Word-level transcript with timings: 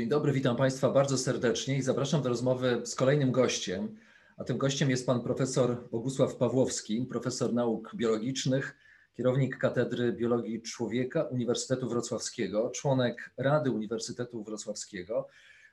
Dzień 0.00 0.08
dobry, 0.08 0.32
witam 0.32 0.56
Państwa 0.56 0.90
bardzo 0.90 1.18
serdecznie 1.18 1.78
i 1.78 1.82
zapraszam 1.82 2.22
do 2.22 2.28
rozmowy 2.28 2.82
z 2.84 2.94
kolejnym 2.94 3.32
gościem. 3.32 3.96
A 4.36 4.44
tym 4.44 4.58
gościem 4.58 4.90
jest 4.90 5.06
pan 5.06 5.22
profesor 5.22 5.88
Bogusław 5.90 6.36
Pawłowski, 6.36 7.06
profesor 7.06 7.52
nauk 7.52 7.94
biologicznych, 7.94 8.76
kierownik 9.16 9.58
Katedry 9.58 10.12
Biologii 10.12 10.62
Człowieka 10.62 11.22
Uniwersytetu 11.22 11.88
Wrocławskiego, 11.88 12.70
członek 12.70 13.30
Rady 13.36 13.70
Uniwersytetu 13.70 14.44
Wrocławskiego. 14.44 15.28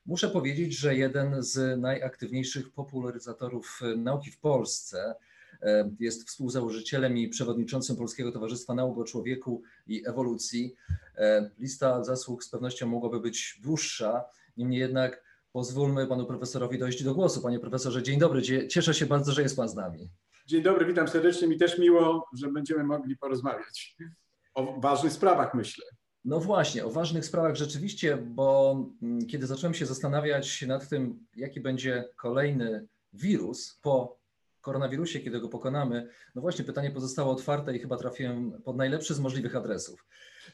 Muszę 0.05 0.29
powiedzieć, 0.29 0.77
że 0.77 0.95
jeden 0.95 1.43
z 1.43 1.79
najaktywniejszych 1.79 2.71
popularyzatorów 2.71 3.81
nauki 3.97 4.31
w 4.31 4.39
Polsce. 4.39 5.15
E, 5.61 5.91
jest 5.99 6.27
współzałożycielem 6.27 7.17
i 7.17 7.27
przewodniczącym 7.27 7.95
Polskiego 7.95 8.31
Towarzystwa 8.31 8.73
Nauk 8.73 8.97
o 8.97 9.03
Człowieku 9.03 9.61
i 9.87 10.07
Ewolucji. 10.07 10.75
E, 11.17 11.49
lista 11.59 12.03
zasług 12.03 12.43
z 12.43 12.49
pewnością 12.49 12.87
mogłaby 12.87 13.19
być 13.19 13.59
dłuższa, 13.63 14.23
niemniej 14.57 14.79
jednak 14.79 15.23
pozwólmy 15.51 16.07
panu 16.07 16.25
profesorowi 16.25 16.77
dojść 16.77 17.03
do 17.03 17.15
głosu. 17.15 17.41
Panie 17.41 17.59
profesorze, 17.59 18.03
dzień 18.03 18.19
dobry, 18.19 18.67
cieszę 18.67 18.93
się 18.93 19.05
bardzo, 19.05 19.31
że 19.31 19.41
jest 19.41 19.55
pan 19.55 19.69
z 19.69 19.75
nami. 19.75 20.09
Dzień 20.47 20.61
dobry, 20.61 20.85
witam 20.85 21.07
serdecznie. 21.07 21.47
Mi 21.47 21.57
też 21.57 21.79
miło, 21.79 22.27
że 22.33 22.51
będziemy 22.51 22.83
mogli 22.83 23.17
porozmawiać 23.17 23.97
o 24.53 24.79
ważnych 24.79 25.13
sprawach, 25.13 25.53
myślę. 25.53 25.85
No 26.25 26.39
właśnie, 26.39 26.85
o 26.85 26.89
ważnych 26.89 27.25
sprawach 27.25 27.55
rzeczywiście, 27.55 28.17
bo 28.17 28.75
mm, 29.01 29.27
kiedy 29.27 29.47
zacząłem 29.47 29.73
się 29.73 29.85
zastanawiać 29.85 30.61
nad 30.61 30.89
tym, 30.89 31.25
jaki 31.35 31.61
będzie 31.61 32.09
kolejny 32.15 32.87
wirus 33.13 33.79
po 33.81 34.16
koronawirusie, 34.61 35.19
kiedy 35.19 35.39
go 35.39 35.49
pokonamy, 35.49 36.09
no 36.35 36.41
właśnie 36.41 36.65
pytanie 36.65 36.91
pozostało 36.91 37.31
otwarte 37.31 37.75
i 37.75 37.79
chyba 37.79 37.97
trafiłem 37.97 38.61
pod 38.65 38.77
najlepszy 38.77 39.13
z 39.13 39.19
możliwych 39.19 39.55
adresów, 39.55 40.05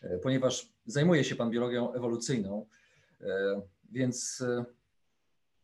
e, 0.01 0.19
ponieważ 0.19 0.73
zajmuje 0.85 1.23
się 1.23 1.35
Pan 1.35 1.49
biologią 1.49 1.93
ewolucyjną, 1.93 2.65
e, 3.21 3.61
więc 3.91 4.41
e, 4.41 4.65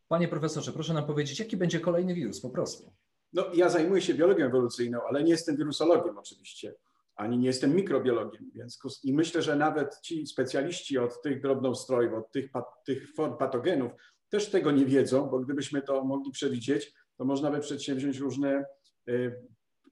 Panie 0.08 0.28
profesorze, 0.28 0.72
proszę 0.72 0.94
nam 0.94 1.06
powiedzieć, 1.06 1.38
jaki 1.38 1.56
będzie 1.56 1.80
kolejny 1.80 2.14
wirus 2.14 2.40
po 2.40 2.50
prostu? 2.50 2.92
No, 3.32 3.44
ja 3.54 3.68
zajmuję 3.68 4.02
się 4.02 4.14
biologią 4.14 4.46
ewolucyjną, 4.46 5.00
ale 5.08 5.24
nie 5.24 5.30
jestem 5.30 5.56
wirusologiem 5.56 6.18
oczywiście, 6.18 6.74
ani 7.16 7.38
nie 7.38 7.46
jestem 7.46 7.76
mikrobiologiem, 7.76 8.50
więc 8.54 8.78
i 9.04 9.14
myślę, 9.14 9.42
że 9.42 9.56
nawet 9.56 10.00
ci 10.02 10.26
specjaliści 10.26 10.98
od 10.98 11.22
tych 11.22 11.42
drobnoustrojów, 11.42 12.14
od 12.14 12.32
tych, 12.32 12.50
tych 12.84 13.14
form 13.14 13.36
patogenów 13.36 13.92
też 14.28 14.50
tego 14.50 14.70
nie 14.70 14.86
wiedzą, 14.86 15.28
bo 15.28 15.38
gdybyśmy 15.38 15.82
to 15.82 16.04
mogli 16.04 16.32
przewidzieć, 16.32 16.94
to 17.20 17.24
można 17.24 17.50
by 17.50 17.60
przedsięwziąć 17.60 18.18
różne 18.18 18.64
y, 19.08 19.42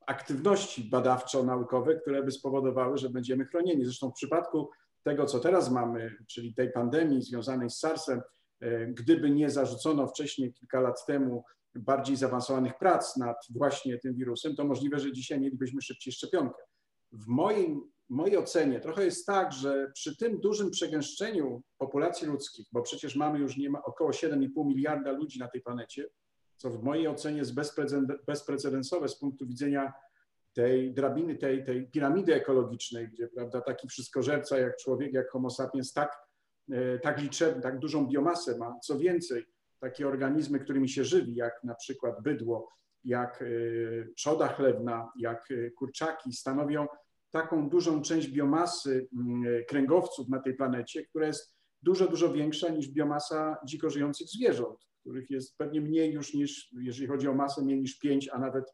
aktywności 0.07 0.91
badawczo-naukowe, 0.91 2.01
które 2.01 2.23
by 2.23 2.31
spowodowały, 2.31 2.99
że 2.99 3.11
będziemy 3.11 3.45
chronieni. 3.45 3.85
Zresztą 3.85 4.11
w 4.11 4.15
przypadku 4.15 4.71
tego, 5.03 5.27
co 5.27 5.41
teraz 5.41 5.71
mamy, 5.71 6.17
czyli 6.27 6.55
tej 6.55 6.73
pandemii 6.73 7.23
związanej 7.23 7.71
z 7.71 7.79
SARS-em, 7.79 8.23
y, 8.63 8.93
gdyby 8.97 9.31
nie 9.31 9.51
zarzucono 9.51 10.07
wcześniej, 10.07 10.53
kilka 10.53 10.81
lat 10.81 11.07
temu, 11.07 11.45
bardziej 11.75 12.17
zaawansowanych 12.17 12.79
prac 12.79 13.17
nad 13.17 13.37
właśnie 13.51 13.99
tym 13.99 14.15
wirusem, 14.15 14.57
to 14.57 14.65
możliwe, 14.65 14.99
że 14.99 15.13
dzisiaj 15.13 15.41
mielibyśmy 15.41 15.83
szybciej 15.83 16.13
szczepionkę. 16.13 16.63
W 17.13 17.27
moim, 17.27 17.91
mojej 18.09 18.37
ocenie 18.37 18.81
trochę 18.81 19.05
jest 19.05 19.27
tak, 19.27 19.53
że 19.53 19.91
przy 19.95 20.17
tym 20.17 20.41
dużym 20.41 20.71
przegęszczeniu 20.71 21.63
populacji 21.79 22.27
ludzkich, 22.27 22.67
bo 22.73 22.83
przecież 22.83 23.17
mamy 23.17 23.39
już 23.39 23.57
nie 23.57 23.71
ma 23.71 23.83
około 23.85 24.11
7,5 24.11 24.67
miliarda 24.67 25.13
ludzi 25.13 25.39
na 25.39 25.49
tej 25.49 25.61
planecie, 25.61 26.07
co 26.59 26.71
w 26.71 26.83
mojej 26.83 27.09
ocenie 27.09 27.39
jest 27.39 27.55
bezprecedensowe 28.27 29.09
z 29.09 29.19
punktu 29.19 29.47
widzenia 29.47 29.93
tej 30.53 30.95
drabiny, 30.95 31.37
tej, 31.37 31.65
tej 31.65 31.91
piramidy 31.91 32.35
ekologicznej, 32.35 33.09
gdzie 33.09 33.29
prawda, 33.29 33.61
taki 33.61 33.89
wszystkożerca 33.89 34.59
jak 34.59 34.77
człowiek, 34.77 35.13
jak 35.13 35.31
homo 35.31 35.51
sapiens 35.51 35.93
tak, 35.93 36.19
e, 36.73 36.99
tak 36.99 37.23
liczebny, 37.23 37.63
tak 37.63 37.79
dużą 37.79 38.07
biomasę 38.07 38.59
ma. 38.59 38.79
Co 38.83 38.99
więcej, 38.99 39.47
takie 39.81 40.09
organizmy, 40.09 40.59
którymi 40.59 40.89
się 40.89 41.05
żywi, 41.05 41.35
jak 41.35 41.65
na 41.65 41.75
przykład 41.75 42.23
bydło, 42.23 42.69
jak 43.05 43.43
e, 43.43 43.47
trzoda 44.17 44.49
chlewna, 44.49 45.13
jak 45.19 45.51
e, 45.51 45.71
kurczaki, 45.71 46.33
stanowią 46.33 46.87
taką 47.31 47.69
dużą 47.69 48.03
część 48.03 48.29
biomasy 48.29 49.09
mm, 49.13 49.65
kręgowców 49.69 50.29
na 50.29 50.41
tej 50.41 50.55
planecie, 50.55 51.07
która 51.07 51.27
jest 51.27 51.57
dużo, 51.83 52.09
dużo 52.09 52.33
większa 52.33 52.69
niż 52.69 52.89
biomasa 52.89 53.57
dziko 53.65 53.91
żyjących 53.91 54.27
zwierząt 54.29 54.88
których 55.01 55.31
jest 55.31 55.59
pewnie 55.59 55.81
mniej 55.81 56.13
już 56.13 56.35
niż, 56.35 56.73
jeżeli 56.73 57.09
chodzi 57.09 57.29
o 57.29 57.35
masę, 57.35 57.63
mniej 57.63 57.81
niż 57.81 57.99
5, 57.99 58.29
a 58.29 58.39
nawet 58.39 58.65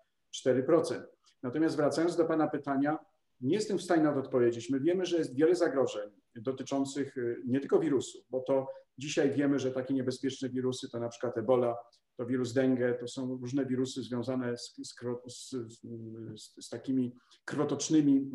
4%. 0.46 1.02
Natomiast 1.42 1.76
wracając 1.76 2.16
do 2.16 2.24
Pana 2.24 2.48
pytania, 2.48 2.98
nie 3.40 3.54
jestem 3.54 3.78
w 3.78 3.82
stanie 3.82 4.02
na 4.02 4.12
to 4.12 4.18
odpowiedzieć. 4.18 4.70
My 4.70 4.80
wiemy, 4.80 5.06
że 5.06 5.16
jest 5.16 5.34
wiele 5.34 5.54
zagrożeń 5.54 6.10
dotyczących 6.34 7.16
y, 7.16 7.42
nie 7.46 7.60
tylko 7.60 7.78
wirusu, 7.78 8.18
bo 8.30 8.40
to 8.40 8.68
dzisiaj 8.98 9.30
wiemy, 9.32 9.58
że 9.58 9.70
takie 9.70 9.94
niebezpieczne 9.94 10.48
wirusy 10.48 10.88
to 10.90 11.00
na 11.00 11.08
przykład 11.08 11.38
Ebola, 11.38 11.76
to 12.16 12.26
wirus 12.26 12.52
dengue, 12.52 12.94
to 13.00 13.08
są 13.08 13.36
różne 13.36 13.66
wirusy 13.66 14.02
związane 14.02 14.56
z, 14.56 14.76
z, 14.76 14.94
z, 15.26 16.64
z 16.64 16.68
takimi 16.68 17.16
krwotocznymi 17.44 18.30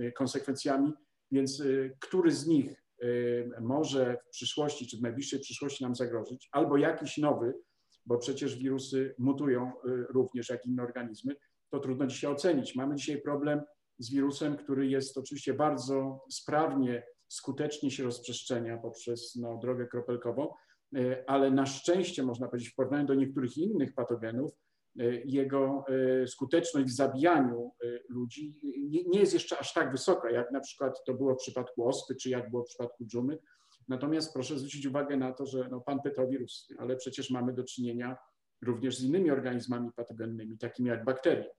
y, 0.00 0.04
y, 0.04 0.12
konsekwencjami, 0.12 0.92
więc 1.30 1.62
który 2.00 2.32
z 2.32 2.46
nich 2.46 2.81
może 3.60 4.16
w 4.26 4.30
przyszłości 4.30 4.86
czy 4.86 4.96
w 4.96 5.02
najbliższej 5.02 5.40
przyszłości 5.40 5.84
nam 5.84 5.94
zagrozić, 5.94 6.48
albo 6.52 6.76
jakiś 6.76 7.18
nowy, 7.18 7.54
bo 8.06 8.18
przecież 8.18 8.56
wirusy 8.56 9.14
mutują 9.18 9.72
y, 9.72 10.06
również 10.10 10.48
jak 10.48 10.66
inne 10.66 10.82
organizmy, 10.82 11.36
to 11.70 11.80
trudno 11.80 12.06
dzisiaj 12.06 12.32
ocenić. 12.32 12.74
Mamy 12.74 12.96
dzisiaj 12.96 13.22
problem 13.22 13.60
z 13.98 14.10
wirusem, 14.10 14.56
który 14.56 14.86
jest 14.86 15.18
oczywiście 15.18 15.54
bardzo 15.54 16.24
sprawnie, 16.30 17.06
skutecznie 17.28 17.90
się 17.90 18.04
rozprzestrzenia 18.04 18.78
poprzez 18.78 19.36
no, 19.36 19.58
drogę 19.58 19.86
kropelkową, 19.86 20.54
y, 20.96 21.24
ale 21.26 21.50
na 21.50 21.66
szczęście, 21.66 22.22
można 22.22 22.48
powiedzieć, 22.48 22.68
w 22.68 22.74
porównaniu 22.74 23.06
do 23.06 23.14
niektórych 23.14 23.56
innych 23.56 23.94
patogenów, 23.94 24.52
Y, 24.52 24.71
jego 25.24 25.84
y, 26.22 26.28
skuteczność 26.28 26.88
w 26.88 26.96
zabijaniu 26.96 27.72
y, 27.84 28.02
ludzi 28.08 28.60
nie 29.06 29.20
jest 29.20 29.32
jeszcze 29.32 29.58
aż 29.58 29.72
tak 29.72 29.92
wysoka, 29.92 30.30
jak 30.30 30.50
na 30.50 30.60
przykład 30.60 31.04
to 31.06 31.14
było 31.14 31.34
w 31.34 31.38
przypadku 31.38 31.88
ospy, 31.88 32.14
czy 32.14 32.30
jak 32.30 32.50
było 32.50 32.64
w 32.64 32.66
przypadku 32.66 33.06
dżumy. 33.06 33.38
Natomiast 33.88 34.32
proszę 34.32 34.58
zwrócić 34.58 34.86
uwagę 34.86 35.16
na 35.16 35.32
to, 35.32 35.46
że 35.46 35.68
no, 35.70 35.80
pan 35.80 36.00
pytał 36.00 36.28
wirusy, 36.28 36.74
ale 36.78 36.96
przecież 36.96 37.30
mamy 37.30 37.52
do 37.52 37.64
czynienia 37.64 38.16
również 38.62 38.98
z 38.98 39.04
innymi 39.04 39.30
organizmami 39.30 39.90
patogennymi, 39.96 40.58
takimi 40.58 40.88
jak 40.88 41.04
bakterie. 41.04 41.50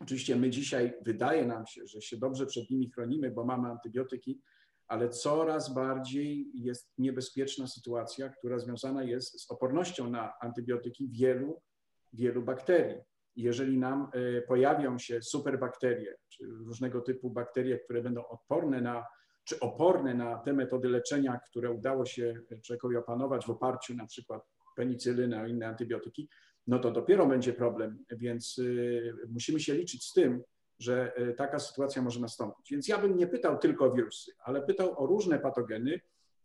Oczywiście 0.00 0.36
my 0.36 0.50
dzisiaj 0.50 0.94
wydaje 1.04 1.46
nam 1.46 1.66
się, 1.66 1.86
że 1.86 2.00
się 2.00 2.16
dobrze 2.16 2.46
przed 2.46 2.70
nimi 2.70 2.90
chronimy, 2.90 3.30
bo 3.30 3.44
mamy 3.44 3.68
antybiotyki, 3.68 4.40
ale 4.88 5.08
coraz 5.08 5.74
bardziej 5.74 6.50
jest 6.54 6.92
niebezpieczna 6.98 7.66
sytuacja, 7.66 8.28
która 8.28 8.58
związana 8.58 9.04
jest 9.04 9.40
z 9.40 9.50
opornością 9.50 10.10
na 10.10 10.32
antybiotyki 10.40 11.08
wielu 11.08 11.62
wielu 12.12 12.42
bakterii. 12.42 13.00
Jeżeli 13.36 13.78
nam 13.78 14.10
e, 14.12 14.42
pojawią 14.42 14.98
się 14.98 15.22
superbakterie, 15.22 16.14
czy 16.28 16.46
różnego 16.46 17.00
typu 17.00 17.30
bakterie, 17.30 17.78
które 17.78 18.02
będą 18.02 18.26
odporne 18.26 18.80
na, 18.80 19.06
czy 19.44 19.60
oporne 19.60 20.14
na 20.14 20.38
te 20.38 20.52
metody 20.52 20.88
leczenia, 20.88 21.40
które 21.50 21.70
udało 21.70 22.06
się 22.06 22.34
człowiekowi 22.62 22.96
opanować 22.96 23.46
w 23.46 23.50
oparciu 23.50 23.94
na 23.94 24.06
przykład 24.06 24.42
penicylynę 24.76 25.40
a 25.40 25.46
inne 25.46 25.66
antybiotyki, 25.66 26.28
no 26.66 26.78
to 26.78 26.90
dopiero 26.90 27.26
będzie 27.26 27.52
problem, 27.52 28.04
więc 28.10 28.58
e, 28.58 29.28
musimy 29.28 29.60
się 29.60 29.74
liczyć 29.74 30.04
z 30.04 30.12
tym, 30.12 30.42
że 30.78 31.16
e, 31.16 31.32
taka 31.32 31.58
sytuacja 31.58 32.02
może 32.02 32.20
nastąpić. 32.20 32.70
Więc 32.70 32.88
ja 32.88 32.98
bym 32.98 33.16
nie 33.16 33.26
pytał 33.26 33.58
tylko 33.58 33.84
o 33.84 33.92
wirusy, 33.92 34.32
ale 34.44 34.62
pytał 34.62 35.02
o 35.02 35.06
różne 35.06 35.38
patogeny, 35.38 36.00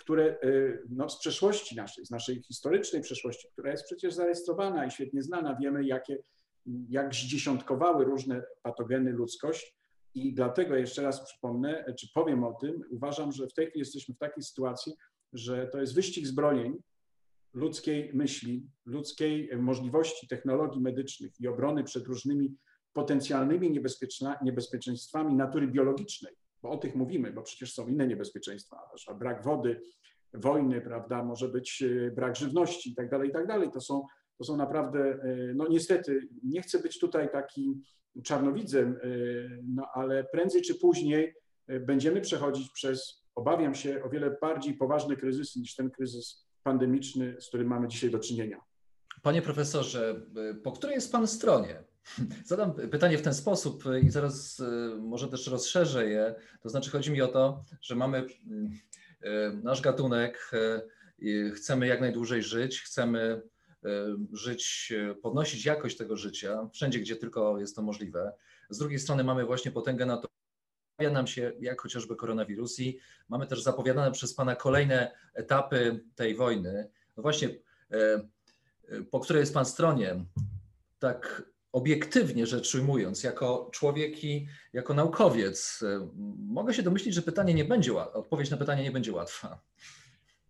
które 0.08 0.38
y, 0.44 0.84
no, 0.90 1.10
z 1.10 1.20
przeszłości 1.20 1.76
naszej, 1.76 2.06
z 2.06 2.12
naszej 2.12 2.44
historycznej 2.44 3.02
przeszłości, 3.02 3.48
która 3.52 3.72
jest 3.72 3.86
przecież 3.86 4.14
zarejestrowana 4.14 4.86
i 4.86 4.92
świetnie 4.92 5.22
znana, 5.22 5.56
wiemy, 5.56 5.86
jakie, 5.86 6.18
jak 6.90 7.16
zdziesiątkowały 7.16 8.06
różne 8.06 8.44
patogeny 8.64 9.12
ludzkość. 9.12 9.78
I 10.14 10.34
dlatego 10.34 10.76
jeszcze 10.76 11.02
raz 11.02 11.26
przypomnę, 11.26 11.94
czy 12.00 12.08
powiem 12.14 12.44
o 12.44 12.54
tym, 12.54 12.84
uważam, 12.90 13.32
że 13.32 13.48
w 13.48 13.54
tej 13.54 13.66
chwili 13.66 13.80
jesteśmy 13.80 14.16
w 14.16 14.18
takiej 14.18 14.44
sytuacji, 14.44 14.94
że 15.34 15.68
to 15.68 15.80
jest 15.82 15.96
wyścig 15.96 16.28
zbrojeń 16.28 16.78
ludzkiej 17.54 18.12
myśli, 18.14 18.68
ludzkiej 18.86 19.50
możliwości 19.58 20.28
technologii 20.28 20.82
medycznych 20.82 21.32
i 21.40 21.48
obrony 21.48 21.84
przed 21.84 22.06
różnymi 22.06 22.56
potencjalnymi 22.94 23.80
niebezpieczeństwami 24.42 25.36
natury 25.36 25.68
biologicznej, 25.68 26.34
bo 26.62 26.70
o 26.70 26.78
tych 26.78 26.96
mówimy, 26.96 27.32
bo 27.32 27.42
przecież 27.42 27.74
są 27.74 27.88
inne 27.88 28.08
niebezpieczeństwa, 28.08 28.90
brak 29.20 29.44
wody, 29.44 29.82
wojny, 30.34 30.82
prawda, 30.82 31.24
może 31.24 31.50
być 31.50 31.84
brak 32.16 32.36
żywności 32.36 32.92
i 32.92 32.96
tak 32.96 33.10
dalej, 33.10 33.30
i 33.30 33.32
tak 33.34 33.48
dalej. 33.48 33.72
To 33.72 33.82
są, 33.82 34.06
to 34.38 34.44
są 34.44 34.58
naprawdę, 34.58 35.20
no 35.56 35.68
niestety, 35.68 36.28
nie 36.44 36.62
chcę 36.62 36.80
być 36.80 37.00
tutaj 37.00 37.32
taki 37.32 37.82
czarnowidzem, 38.24 39.00
no 39.64 39.88
ale 39.94 40.24
prędzej 40.24 40.62
czy 40.62 40.76
później 40.76 41.34
będziemy 41.68 42.22
przechodzić 42.22 42.70
przez, 42.72 43.26
obawiam 43.36 43.76
się, 43.76 44.04
o 44.04 44.10
wiele 44.10 44.38
bardziej 44.42 44.74
poważne 44.74 45.16
kryzysy 45.16 45.60
niż 45.60 45.76
ten 45.76 45.92
kryzys 45.92 46.48
pandemiczny, 46.64 47.36
z 47.40 47.48
którym 47.48 47.68
mamy 47.68 47.88
dzisiaj 47.88 48.12
do 48.12 48.20
czynienia. 48.20 48.62
Panie 49.24 49.42
profesorze, 49.42 50.22
po 50.64 50.72
której 50.72 50.96
jest 50.96 51.12
Pan 51.12 51.28
stronie? 51.28 51.84
Zadam 52.46 52.74
pytanie 52.74 53.18
w 53.18 53.22
ten 53.22 53.34
sposób 53.34 53.84
i 54.04 54.10
zaraz 54.10 54.60
e, 54.60 54.96
może 54.96 55.28
też 55.28 55.48
rozszerzę 55.48 56.10
je. 56.10 56.36
To 56.62 56.70
znaczy, 56.70 56.92
chodzi 56.92 57.12
mi 57.12 57.22
o 57.22 57.28
to, 57.28 57.64
że 57.82 57.96
mamy 57.96 58.18
e, 58.18 59.52
nasz 59.64 59.82
gatunek, 59.82 60.52
chcemy 61.56 61.88
jak 61.88 62.02
najdłużej 62.02 62.44
żyć, 62.44 62.82
chcemy 62.82 63.42
żyć, 64.34 64.94
podnosić 65.22 65.66
jakość 65.66 65.98
tego 65.98 66.18
życia 66.18 66.70
wszędzie, 66.74 67.00
gdzie 67.00 67.16
tylko 67.16 67.60
jest 67.60 67.76
to 67.76 67.82
możliwe. 67.82 68.34
Z 68.70 68.78
drugiej 68.78 69.00
strony 69.00 69.24
mamy 69.24 69.46
właśnie 69.46 69.72
potęgę 69.72 70.06
na 70.06 70.18
to, 70.18 70.28
nam 71.12 71.28
się, 71.28 71.52
jak 71.60 71.82
chociażby 71.82 72.16
koronawirus, 72.16 72.80
i 72.80 73.00
mamy 73.30 73.48
też 73.48 73.64
zapowiadane 73.64 74.12
przez 74.12 74.34
Pana 74.34 74.56
kolejne 74.56 75.12
etapy 75.34 76.04
tej 76.16 76.36
wojny. 76.36 76.90
No 77.18 77.24
właśnie, 77.24 77.50
po 79.12 79.20
której 79.20 79.40
jest 79.40 79.54
Pan 79.54 79.66
stronie, 79.66 80.26
tak 81.00 81.44
obiektywnie 81.78 82.46
rzecz 82.46 82.76
ujmując, 82.76 83.24
jako 83.24 83.70
człowiek 83.74 84.24
i 84.24 84.48
jako 84.74 84.94
naukowiec, 84.94 85.84
mogę 86.48 86.74
się 86.74 86.84
domyślić, 86.84 87.16
że 87.16 87.22
pytanie 87.22 87.54
nie 87.54 87.66
będzie, 87.66 87.96
odpowiedź 87.96 88.50
na 88.50 88.58
pytanie 88.58 88.84
nie 88.84 88.92
będzie 88.92 89.14
łatwa. 89.14 89.62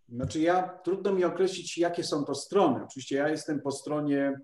Znaczy 0.09 0.39
ja, 0.39 0.79
trudno 0.83 1.13
mi 1.13 1.23
określić, 1.23 1.77
jakie 1.77 2.03
są 2.03 2.25
to 2.25 2.35
strony. 2.35 2.83
Oczywiście 2.83 3.15
ja 3.15 3.29
jestem 3.29 3.61
po 3.61 3.71
stronie 3.71 4.39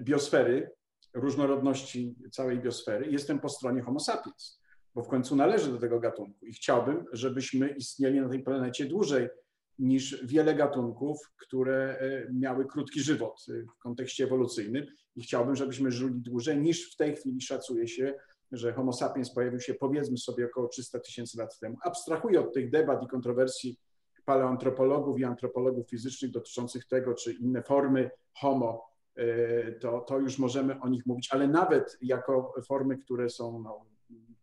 biosfery, 0.00 0.70
różnorodności 1.14 2.14
całej 2.32 2.58
biosfery, 2.58 3.10
jestem 3.10 3.40
po 3.40 3.48
stronie 3.48 3.82
homo 3.82 4.00
sapiens, 4.00 4.60
bo 4.94 5.02
w 5.02 5.08
końcu 5.08 5.36
należy 5.36 5.72
do 5.72 5.78
tego 5.78 6.00
gatunku 6.00 6.46
i 6.46 6.52
chciałbym, 6.52 7.04
żebyśmy 7.12 7.68
istnieli 7.68 8.20
na 8.20 8.28
tej 8.28 8.42
planecie 8.42 8.84
dłużej, 8.84 9.28
niż 9.78 10.26
wiele 10.26 10.54
gatunków, 10.54 11.18
które 11.36 11.98
e, 12.00 12.32
miały 12.32 12.66
krótki 12.66 13.00
żywot 13.00 13.46
e, 13.48 13.62
w 13.62 13.78
kontekście 13.78 14.24
ewolucyjnym 14.24 14.86
i 15.16 15.22
chciałbym, 15.22 15.56
żebyśmy 15.56 15.90
żyli 15.90 16.20
dłużej 16.20 16.58
niż 16.58 16.92
w 16.92 16.96
tej 16.96 17.16
chwili 17.16 17.40
szacuje 17.40 17.88
się, 17.88 18.14
że 18.52 18.72
Homo 18.72 18.92
sapiens 18.92 19.34
pojawił 19.34 19.60
się 19.60 19.74
powiedzmy 19.74 20.18
sobie 20.18 20.46
około 20.46 20.68
300 20.68 21.00
tysięcy 21.00 21.38
lat 21.38 21.58
temu. 21.58 21.76
Abstrahuję 21.84 22.40
od 22.40 22.54
tych 22.54 22.70
debat 22.70 23.02
i 23.02 23.08
kontrowersji 23.08 23.78
paleoantropologów 24.24 25.18
i 25.18 25.24
antropologów 25.24 25.90
fizycznych 25.90 26.30
dotyczących 26.30 26.84
tego, 26.84 27.14
czy 27.14 27.32
inne 27.32 27.62
formy 27.62 28.10
Homo, 28.34 28.88
e, 29.16 29.72
to, 29.72 30.00
to 30.00 30.18
już 30.18 30.38
możemy 30.38 30.80
o 30.80 30.88
nich 30.88 31.06
mówić, 31.06 31.28
ale 31.32 31.48
nawet 31.48 31.98
jako 32.02 32.54
formy, 32.66 32.98
które 32.98 33.30
są 33.30 33.62
no, 33.62 33.86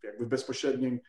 jakby 0.03 0.25
w 0.25 0.29
bezpośrednim 0.29 0.99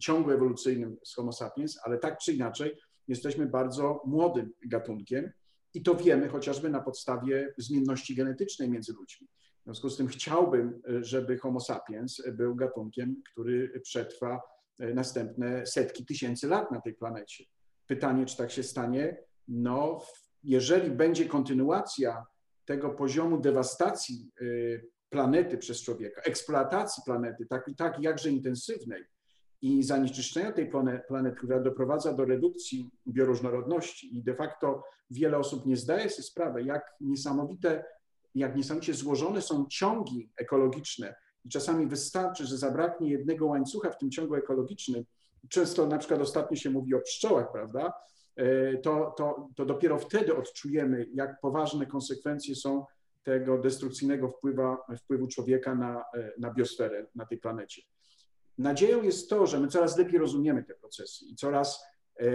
ciągu 0.00 0.30
ewolucyjnym 0.30 0.96
z 1.04 1.14
Homo 1.14 1.32
sapiens, 1.32 1.78
ale 1.84 1.98
tak 1.98 2.18
czy 2.18 2.32
inaczej 2.32 2.78
jesteśmy 3.08 3.46
bardzo 3.46 4.02
młodym 4.06 4.52
gatunkiem 4.66 5.32
i 5.74 5.82
to 5.82 5.94
wiemy 5.94 6.28
chociażby 6.28 6.70
na 6.70 6.80
podstawie 6.80 7.54
zmienności 7.58 8.14
genetycznej 8.14 8.70
między 8.70 8.92
ludźmi. 8.92 9.28
W 9.60 9.64
związku 9.64 9.90
z 9.90 9.96
tym 9.96 10.08
chciałbym, 10.08 10.82
żeby 11.00 11.38
Homo 11.38 11.60
sapiens 11.60 12.22
był 12.32 12.54
gatunkiem, 12.54 13.22
który 13.32 13.80
przetrwa 13.80 14.40
e, 14.78 14.94
następne 14.94 15.66
setki 15.66 16.06
tysięcy 16.06 16.48
lat 16.48 16.70
na 16.70 16.80
tej 16.80 16.94
planecie. 16.94 17.44
Pytanie, 17.86 18.26
czy 18.26 18.36
tak 18.36 18.50
się 18.50 18.62
stanie? 18.62 19.16
No, 19.48 20.02
jeżeli 20.42 20.90
będzie 20.90 21.26
kontynuacja 21.26 22.26
tego 22.64 22.90
poziomu 22.90 23.40
dewastacji 23.40 24.30
e, 24.40 24.44
planety 25.08 25.58
przez 25.58 25.82
człowieka, 25.82 26.22
eksploatacji 26.22 27.02
planety, 27.06 27.46
tak 27.46 27.68
i 27.68 27.76
tak 27.76 28.00
jakże 28.00 28.30
intensywnej, 28.30 29.04
i 29.62 29.82
zanieczyszczenia 29.82 30.52
tej 30.52 30.70
planety, 31.08 31.36
która 31.36 31.60
doprowadza 31.60 32.12
do 32.12 32.24
redukcji 32.24 32.90
bioróżnorodności 33.08 34.18
i 34.18 34.22
de 34.22 34.34
facto 34.34 34.82
wiele 35.10 35.38
osób 35.38 35.66
nie 35.66 35.76
zdaje 35.76 36.10
sobie 36.10 36.22
sprawy, 36.22 36.62
jak 36.62 36.94
niesamowite, 37.00 37.84
jak 38.34 38.56
niesamowicie 38.56 38.94
złożone 38.94 39.42
są 39.42 39.66
ciągi 39.70 40.30
ekologiczne. 40.36 41.14
I 41.44 41.48
czasami 41.48 41.86
wystarczy, 41.86 42.46
że 42.46 42.56
zabraknie 42.56 43.10
jednego 43.10 43.46
łańcucha 43.46 43.90
w 43.90 43.98
tym 43.98 44.10
ciągu 44.10 44.34
ekologicznym, 44.34 45.04
często 45.48 45.86
na 45.86 45.98
przykład 45.98 46.20
ostatnio 46.20 46.56
się 46.56 46.70
mówi 46.70 46.94
o 46.94 47.00
pszczołach, 47.00 47.52
prawda, 47.52 47.92
e, 48.36 48.76
to, 48.78 49.14
to, 49.16 49.48
to 49.56 49.64
dopiero 49.64 49.98
wtedy 49.98 50.36
odczujemy, 50.36 51.06
jak 51.14 51.40
poważne 51.40 51.86
konsekwencje 51.86 52.54
są 52.54 52.86
tego 53.22 53.58
destrukcyjnego 53.58 54.28
wpływa, 54.28 54.78
wpływu 54.98 55.26
człowieka 55.26 55.74
na, 55.74 56.04
e, 56.14 56.32
na 56.38 56.52
biosferę 56.54 57.06
na 57.14 57.26
tej 57.26 57.38
planecie. 57.38 57.82
Nadzieją 58.58 59.02
jest 59.02 59.30
to, 59.30 59.46
że 59.46 59.60
my 59.60 59.68
coraz 59.68 59.98
lepiej 59.98 60.18
rozumiemy 60.18 60.64
te 60.64 60.74
procesy 60.74 61.24
i 61.24 61.36
coraz 61.36 61.84
e, 62.20 62.26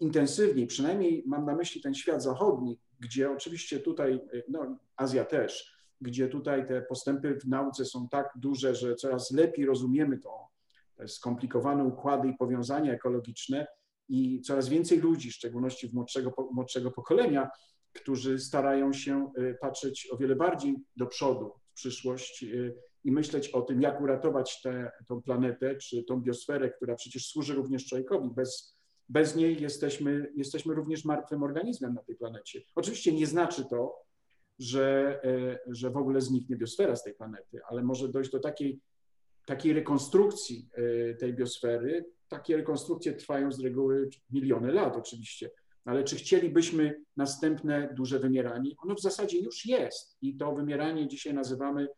intensywniej, 0.00 0.66
przynajmniej 0.66 1.24
mam 1.26 1.44
na 1.44 1.54
myśli 1.54 1.80
ten 1.80 1.94
świat 1.94 2.22
zachodni, 2.22 2.80
gdzie 3.00 3.30
oczywiście 3.30 3.80
tutaj, 3.80 4.14
e, 4.14 4.42
no 4.48 4.78
Azja 4.96 5.24
też, 5.24 5.76
gdzie 6.00 6.28
tutaj 6.28 6.66
te 6.66 6.82
postępy 6.82 7.34
w 7.34 7.48
nauce 7.48 7.84
są 7.84 8.08
tak 8.08 8.30
duże, 8.36 8.74
że 8.74 8.94
coraz 8.94 9.30
lepiej 9.30 9.66
rozumiemy 9.66 10.18
to, 10.18 10.48
te 10.94 11.08
skomplikowane 11.08 11.84
układy 11.84 12.28
i 12.28 12.36
powiązania 12.36 12.92
ekologiczne 12.92 13.66
i 14.08 14.40
coraz 14.40 14.68
więcej 14.68 15.00
ludzi, 15.00 15.30
w 15.30 15.34
szczególności 15.34 15.88
w 15.88 15.94
młodszego, 15.94 16.48
młodszego 16.52 16.90
pokolenia, 16.90 17.50
którzy 17.92 18.38
starają 18.38 18.92
się 18.92 19.32
e, 19.36 19.54
patrzeć 19.54 20.08
o 20.12 20.16
wiele 20.16 20.36
bardziej 20.36 20.76
do 20.96 21.06
przodu, 21.06 21.52
w 21.70 21.74
przyszłość 21.74 22.44
i 23.06 23.12
myśleć 23.12 23.48
o 23.48 23.62
tym, 23.62 23.82
jak 23.82 24.00
uratować 24.00 24.62
tę 24.62 24.90
planetę, 25.24 25.76
czy 25.76 26.04
tą 26.04 26.20
biosferę, 26.20 26.70
która 26.70 26.94
przecież 26.94 27.26
służy 27.26 27.54
również 27.54 27.86
człowiekowi. 27.86 28.30
Bez, 28.30 28.76
bez 29.08 29.36
niej 29.36 29.62
jesteśmy, 29.62 30.32
jesteśmy 30.36 30.74
również 30.74 31.04
martwym 31.04 31.42
organizmem 31.42 31.94
na 31.94 32.02
tej 32.02 32.16
planecie. 32.16 32.62
Oczywiście 32.74 33.12
nie 33.12 33.26
znaczy 33.26 33.64
to, 33.70 34.02
że, 34.58 35.18
e, 35.24 35.58
że 35.66 35.90
w 35.90 35.96
ogóle 35.96 36.20
zniknie 36.20 36.56
biosfera 36.56 36.96
z 36.96 37.04
tej 37.04 37.14
planety, 37.14 37.60
ale 37.68 37.82
może 37.82 38.08
dojść 38.08 38.30
do 38.30 38.40
takiej, 38.40 38.80
takiej 39.46 39.72
rekonstrukcji 39.72 40.68
e, 40.72 41.14
tej 41.14 41.34
biosfery. 41.34 42.04
Takie 42.28 42.56
rekonstrukcje 42.56 43.12
trwają 43.12 43.52
z 43.52 43.60
reguły 43.60 44.08
miliony 44.30 44.72
lat 44.72 44.96
oczywiście, 44.96 45.50
ale 45.84 46.04
czy 46.04 46.16
chcielibyśmy 46.16 47.02
następne 47.16 47.94
duże 47.94 48.18
wymieranie? 48.18 48.70
Ono 48.78 48.94
w 48.94 49.00
zasadzie 49.00 49.40
już 49.40 49.66
jest 49.66 50.16
i 50.22 50.36
to 50.36 50.54
wymieranie 50.54 51.08
dzisiaj 51.08 51.34
nazywamy 51.34 51.88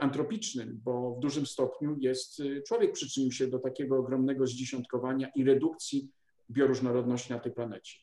antropicznym, 0.00 0.80
bo 0.84 1.14
w 1.14 1.18
dużym 1.20 1.46
stopniu 1.46 1.96
jest 2.00 2.40
e, 2.40 2.62
człowiek 2.62 2.92
przyczynił 2.92 3.32
się 3.32 3.46
do 3.46 3.58
takiego 3.58 3.98
ogromnego 3.98 4.46
zdziesiątkowania 4.46 5.28
i 5.34 5.44
redukcji 5.44 6.10
bioróżnorodności 6.50 7.32
na 7.32 7.38
tej 7.38 7.52
planecie. 7.52 7.98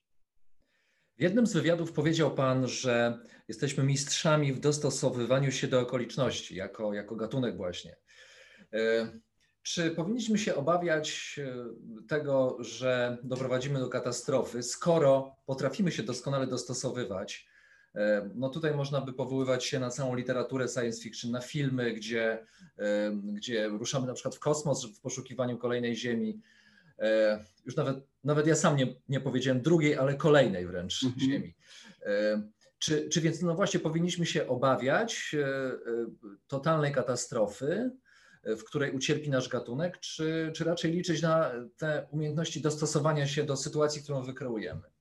W 1.18 1.22
jednym 1.22 1.48
z 1.48 1.54
wywiadów 1.54 1.92
powiedział 1.92 2.36
Pan, 2.36 2.68
że 2.68 3.20
jesteśmy 3.48 3.84
mistrzami 3.84 4.54
w 4.54 4.60
dostosowywaniu 4.60 5.52
się 5.52 5.68
do 5.68 5.80
okoliczności, 5.80 6.56
jako, 6.56 6.94
jako 6.94 7.16
gatunek 7.16 7.58
właśnie. 7.58 7.96
E, 8.74 9.12
czy 9.62 9.92
powinniśmy 9.92 10.38
się 10.38 10.56
obawiać 10.56 11.40
tego, 12.08 12.58
że 12.60 13.18
doprowadzimy 13.24 13.80
do 13.80 13.90
katastrofy, 13.90 14.64
skoro 14.64 15.36
potrafimy 15.46 15.92
się 15.92 16.04
doskonale 16.04 16.48
dostosowywać 16.48 17.48
E, 17.48 17.53
no 18.36 18.50
tutaj 18.50 18.76
można 18.76 19.02
by 19.02 19.14
powoływać 19.14 19.66
się 19.66 19.80
na 19.80 19.90
całą 19.90 20.16
literaturę 20.16 20.68
science 20.68 21.02
fiction, 21.02 21.32
na 21.32 21.42
filmy, 21.42 21.94
gdzie, 21.94 22.46
e, 22.80 23.12
gdzie 23.24 23.68
ruszamy 23.68 24.08
na 24.08 24.14
przykład 24.14 24.36
w 24.36 24.40
kosmos 24.40 24.86
w 24.86 25.00
poszukiwaniu 25.00 25.58
kolejnej 25.58 25.96
Ziemi. 25.96 26.42
E, 27.00 27.44
już 27.66 27.76
nawet, 27.76 27.98
nawet 28.24 28.48
ja 28.48 28.56
sam 28.56 28.76
nie, 28.76 28.96
nie 29.10 29.20
powiedziałem 29.20 29.62
drugiej, 29.62 29.96
ale 29.96 30.16
kolejnej 30.16 30.68
wręcz 30.68 31.04
mhm. 31.04 31.32
Ziemi. 31.32 31.56
Czy, 32.80 33.10
czy 33.10 33.22
więc 33.22 33.42
no 33.42 33.56
właśnie 33.56 33.80
powinniśmy 33.80 34.26
się 34.26 34.48
obawiać 34.48 35.36
totalnej 36.48 36.92
katastrofy, 36.92 37.92
w 38.44 38.64
której 38.64 38.92
ucierpi 38.92 39.30
nasz 39.30 39.50
gatunek, 39.50 40.00
czy, 40.00 40.52
czy 40.56 40.64
raczej 40.64 40.92
liczyć 40.92 41.22
na 41.22 41.52
te 41.78 42.08
umiejętności 42.12 42.62
dostosowania 42.62 43.28
się 43.28 43.44
do 43.44 43.58
sytuacji, 43.58 44.04
którą 44.04 44.24
wykreujemy? 44.24 44.93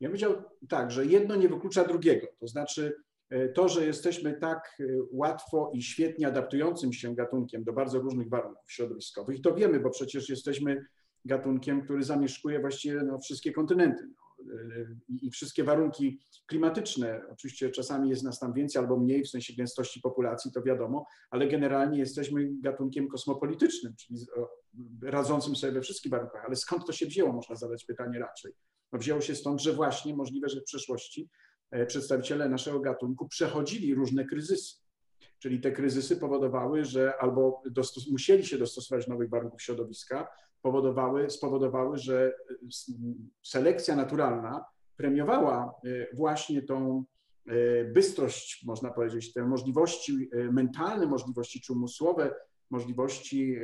Ja 0.00 0.08
bym 0.08 0.18
powiedział 0.18 0.42
tak, 0.68 0.90
że 0.90 1.06
jedno 1.06 1.36
nie 1.36 1.48
wyklucza 1.48 1.84
drugiego. 1.84 2.26
To 2.38 2.48
znaczy 2.48 2.96
e, 3.30 3.48
to, 3.48 3.68
że 3.68 3.86
jesteśmy 3.86 4.34
tak 4.34 4.76
e, 4.80 4.84
łatwo 5.12 5.70
i 5.74 5.82
świetnie 5.82 6.26
adaptującym 6.26 6.92
się 6.92 7.14
gatunkiem 7.14 7.64
do 7.64 7.72
bardzo 7.72 7.98
różnych 7.98 8.28
warunków 8.28 8.72
środowiskowych. 8.72 9.38
I 9.38 9.40
to 9.40 9.54
wiemy, 9.54 9.80
bo 9.80 9.90
przecież 9.90 10.28
jesteśmy 10.28 10.84
gatunkiem, 11.24 11.82
który 11.82 12.02
zamieszkuje 12.02 12.60
właściwie 12.60 13.02
no, 13.02 13.18
wszystkie 13.18 13.52
kontynenty. 13.52 14.02
No, 14.04 14.30
i 15.08 15.30
wszystkie 15.30 15.64
warunki 15.64 16.20
klimatyczne. 16.46 17.22
Oczywiście 17.32 17.70
czasami 17.70 18.10
jest 18.10 18.22
nas 18.22 18.38
tam 18.38 18.52
więcej 18.52 18.82
albo 18.82 18.96
mniej 18.96 19.24
w 19.24 19.28
sensie 19.28 19.52
gęstości 19.56 20.00
populacji, 20.00 20.52
to 20.52 20.62
wiadomo, 20.62 21.06
ale 21.30 21.48
generalnie 21.48 21.98
jesteśmy 21.98 22.48
gatunkiem 22.60 23.08
kosmopolitycznym, 23.08 23.94
czyli 23.96 24.20
radzącym 25.02 25.56
sobie 25.56 25.72
we 25.72 25.80
wszystkich 25.80 26.12
warunkach. 26.12 26.44
Ale 26.44 26.56
skąd 26.56 26.86
to 26.86 26.92
się 26.92 27.06
wzięło, 27.06 27.32
można 27.32 27.56
zadać 27.56 27.84
pytanie 27.84 28.18
raczej. 28.18 28.52
Wzięło 28.92 29.20
się 29.20 29.34
stąd, 29.34 29.62
że 29.62 29.72
właśnie 29.72 30.16
możliwe, 30.16 30.48
że 30.48 30.60
w 30.60 30.64
przeszłości 30.64 31.28
przedstawiciele 31.86 32.48
naszego 32.48 32.80
gatunku 32.80 33.28
przechodzili 33.28 33.94
różne 33.94 34.24
kryzysy. 34.24 34.76
Czyli 35.38 35.60
te 35.60 35.72
kryzysy 35.72 36.16
powodowały, 36.16 36.84
że 36.84 37.14
albo 37.20 37.62
musieli 38.10 38.46
się 38.46 38.58
dostosować 38.58 39.06
do 39.06 39.12
nowych 39.12 39.30
warunków 39.30 39.62
środowiska, 39.62 40.28
powodowały, 40.62 41.30
spowodowały, 41.30 41.98
że 41.98 42.32
selekcja 43.42 43.96
naturalna 43.96 44.64
premiowała 44.96 45.74
e, 45.84 46.16
właśnie 46.16 46.62
tą 46.62 47.04
e, 47.46 47.84
bystrość, 47.84 48.64
można 48.66 48.90
powiedzieć, 48.90 49.32
te 49.32 49.46
możliwości 49.46 50.28
e, 50.32 50.52
mentalne, 50.52 51.06
możliwości 51.06 51.60
czy 51.60 51.72
umysłowe, 51.72 52.34
możliwości 52.70 53.56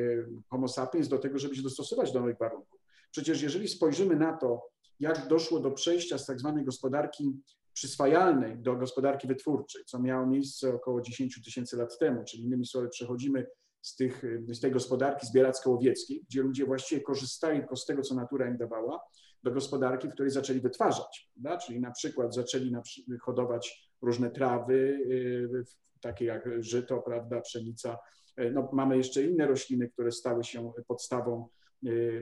homo 0.51 0.69
sapiens 0.69 1.09
do 1.09 1.19
tego, 1.19 1.39
żeby 1.39 1.57
się 1.57 1.63
dostosować 1.63 2.13
do 2.13 2.21
nowych 2.21 2.39
warunków. 2.39 2.81
Przecież 3.11 3.43
jeżeli 3.43 3.69
spojrzymy 3.69 4.17
na 4.17 4.37
to, 4.37 4.63
jak 5.01 5.29
doszło 5.29 5.61
do 5.61 5.71
przejścia 5.71 6.19
z 6.19 6.27
tak 6.27 6.41
zwanej 6.41 6.65
gospodarki 6.65 7.41
przyswajalnej 7.73 8.59
do 8.59 8.77
gospodarki 8.77 9.29
wytwórczej, 9.29 9.83
co 9.87 9.99
miało 9.99 10.27
miejsce 10.27 10.75
około 10.75 11.01
10 11.01 11.45
tysięcy 11.45 11.77
lat 11.77 11.99
temu, 11.99 12.25
czyli 12.25 12.43
innymi 12.43 12.67
słowy 12.67 12.89
przechodzimy 12.89 13.47
z, 13.83 13.97
tych, 13.97 14.23
z 14.49 14.61
tej 14.61 14.71
gospodarki 14.71 15.27
zbieracko-łowieckiej, 15.27 16.25
gdzie 16.29 16.43
ludzie 16.43 16.67
właściwie 16.67 17.01
korzystali 17.01 17.59
tylko 17.59 17.77
z 17.77 17.87
tego, 17.87 18.03
co 18.03 18.15
natura 18.15 18.49
im 18.49 18.57
dawała, 18.57 19.01
do 19.43 19.51
gospodarki, 19.51 20.09
w 20.09 20.13
której 20.13 20.31
zaczęli 20.31 20.61
wytwarzać. 20.61 21.31
Prawda? 21.35 21.59
Czyli 21.59 21.81
na 21.81 21.91
przykład 21.91 22.35
zaczęli 22.35 22.73
na, 22.73 22.83
hodować 23.21 23.93
różne 24.03 24.31
trawy, 24.31 24.75
y, 24.75 25.65
takie 26.01 26.25
jak 26.25 26.63
żyto, 26.63 26.99
prawda, 26.99 27.41
pszenica. 27.41 27.99
Y, 28.41 28.51
no, 28.51 28.69
mamy 28.73 28.97
jeszcze 28.97 29.23
inne 29.23 29.47
rośliny, 29.47 29.89
które 29.89 30.13
stały 30.13 30.45
się 30.45 30.73
podstawą 30.89 31.49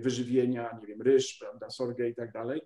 wyżywienia, 0.01 0.79
nie 0.81 0.87
wiem, 0.87 1.03
ryż, 1.03 1.39
prawda, 1.41 1.71
sorgę 1.71 2.09
i 2.09 2.15
tak 2.15 2.33
dalej. 2.33 2.61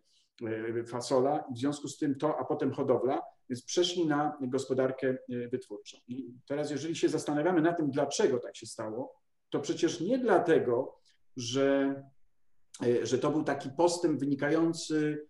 E, 0.46 0.84
fasola, 0.84 1.44
w 1.54 1.58
związku 1.58 1.88
z 1.88 1.98
tym 1.98 2.14
to, 2.14 2.38
a 2.38 2.44
potem 2.44 2.72
hodowla, 2.72 3.22
więc 3.50 3.64
przeszli 3.64 4.06
na 4.06 4.38
gospodarkę 4.40 5.08
e, 5.08 5.48
wytwórczą. 5.48 5.98
I 6.08 6.34
teraz, 6.46 6.70
jeżeli 6.70 6.96
się 6.96 7.08
zastanawiamy 7.08 7.62
na 7.62 7.72
tym, 7.72 7.90
dlaczego 7.90 8.38
tak 8.38 8.56
się 8.56 8.66
stało, 8.66 9.20
to 9.50 9.60
przecież 9.60 10.00
nie 10.00 10.18
dlatego, 10.18 10.98
że, 11.36 12.02
że 13.02 13.18
to 13.18 13.30
był 13.30 13.44
taki 13.44 13.70
postęp 13.70 14.20
wynikający 14.20 15.26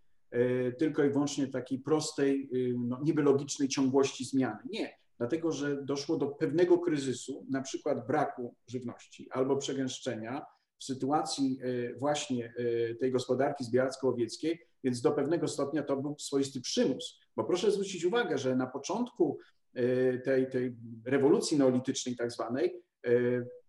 tylko 0.78 1.04
i 1.04 1.10
wyłącznie 1.10 1.46
takiej 1.46 1.78
prostej, 1.78 2.50
no, 2.78 3.00
niby 3.02 3.22
logicznej 3.22 3.68
ciągłości 3.68 4.24
zmiany. 4.24 4.58
Nie, 4.70 4.98
dlatego 5.18 5.52
że 5.52 5.82
doszło 5.82 6.16
do 6.16 6.26
pewnego 6.26 6.78
kryzysu, 6.78 7.46
na 7.50 7.62
przykład 7.62 8.06
braku 8.06 8.56
żywności 8.66 9.28
albo 9.30 9.56
przegęszczenia 9.56 10.46
w 10.78 10.84
sytuacji 10.84 11.60
właśnie 11.98 12.54
tej 13.00 13.12
gospodarki 13.12 13.64
zbieracko-łowieckiej, 13.64 14.58
więc 14.84 15.00
do 15.00 15.12
pewnego 15.12 15.48
stopnia 15.48 15.82
to 15.82 15.96
był 15.96 16.16
swoisty 16.18 16.60
przymus. 16.60 17.20
Bo 17.36 17.44
proszę 17.44 17.70
zwrócić 17.70 18.04
uwagę, 18.04 18.38
że 18.38 18.56
na 18.56 18.66
początku 18.66 19.38
e, 19.74 20.18
tej, 20.18 20.50
tej 20.50 20.76
rewolucji 21.04 21.58
neolitycznej 21.58 22.16
tak 22.16 22.32
zwanej, 22.32 22.82
e, 23.06 23.10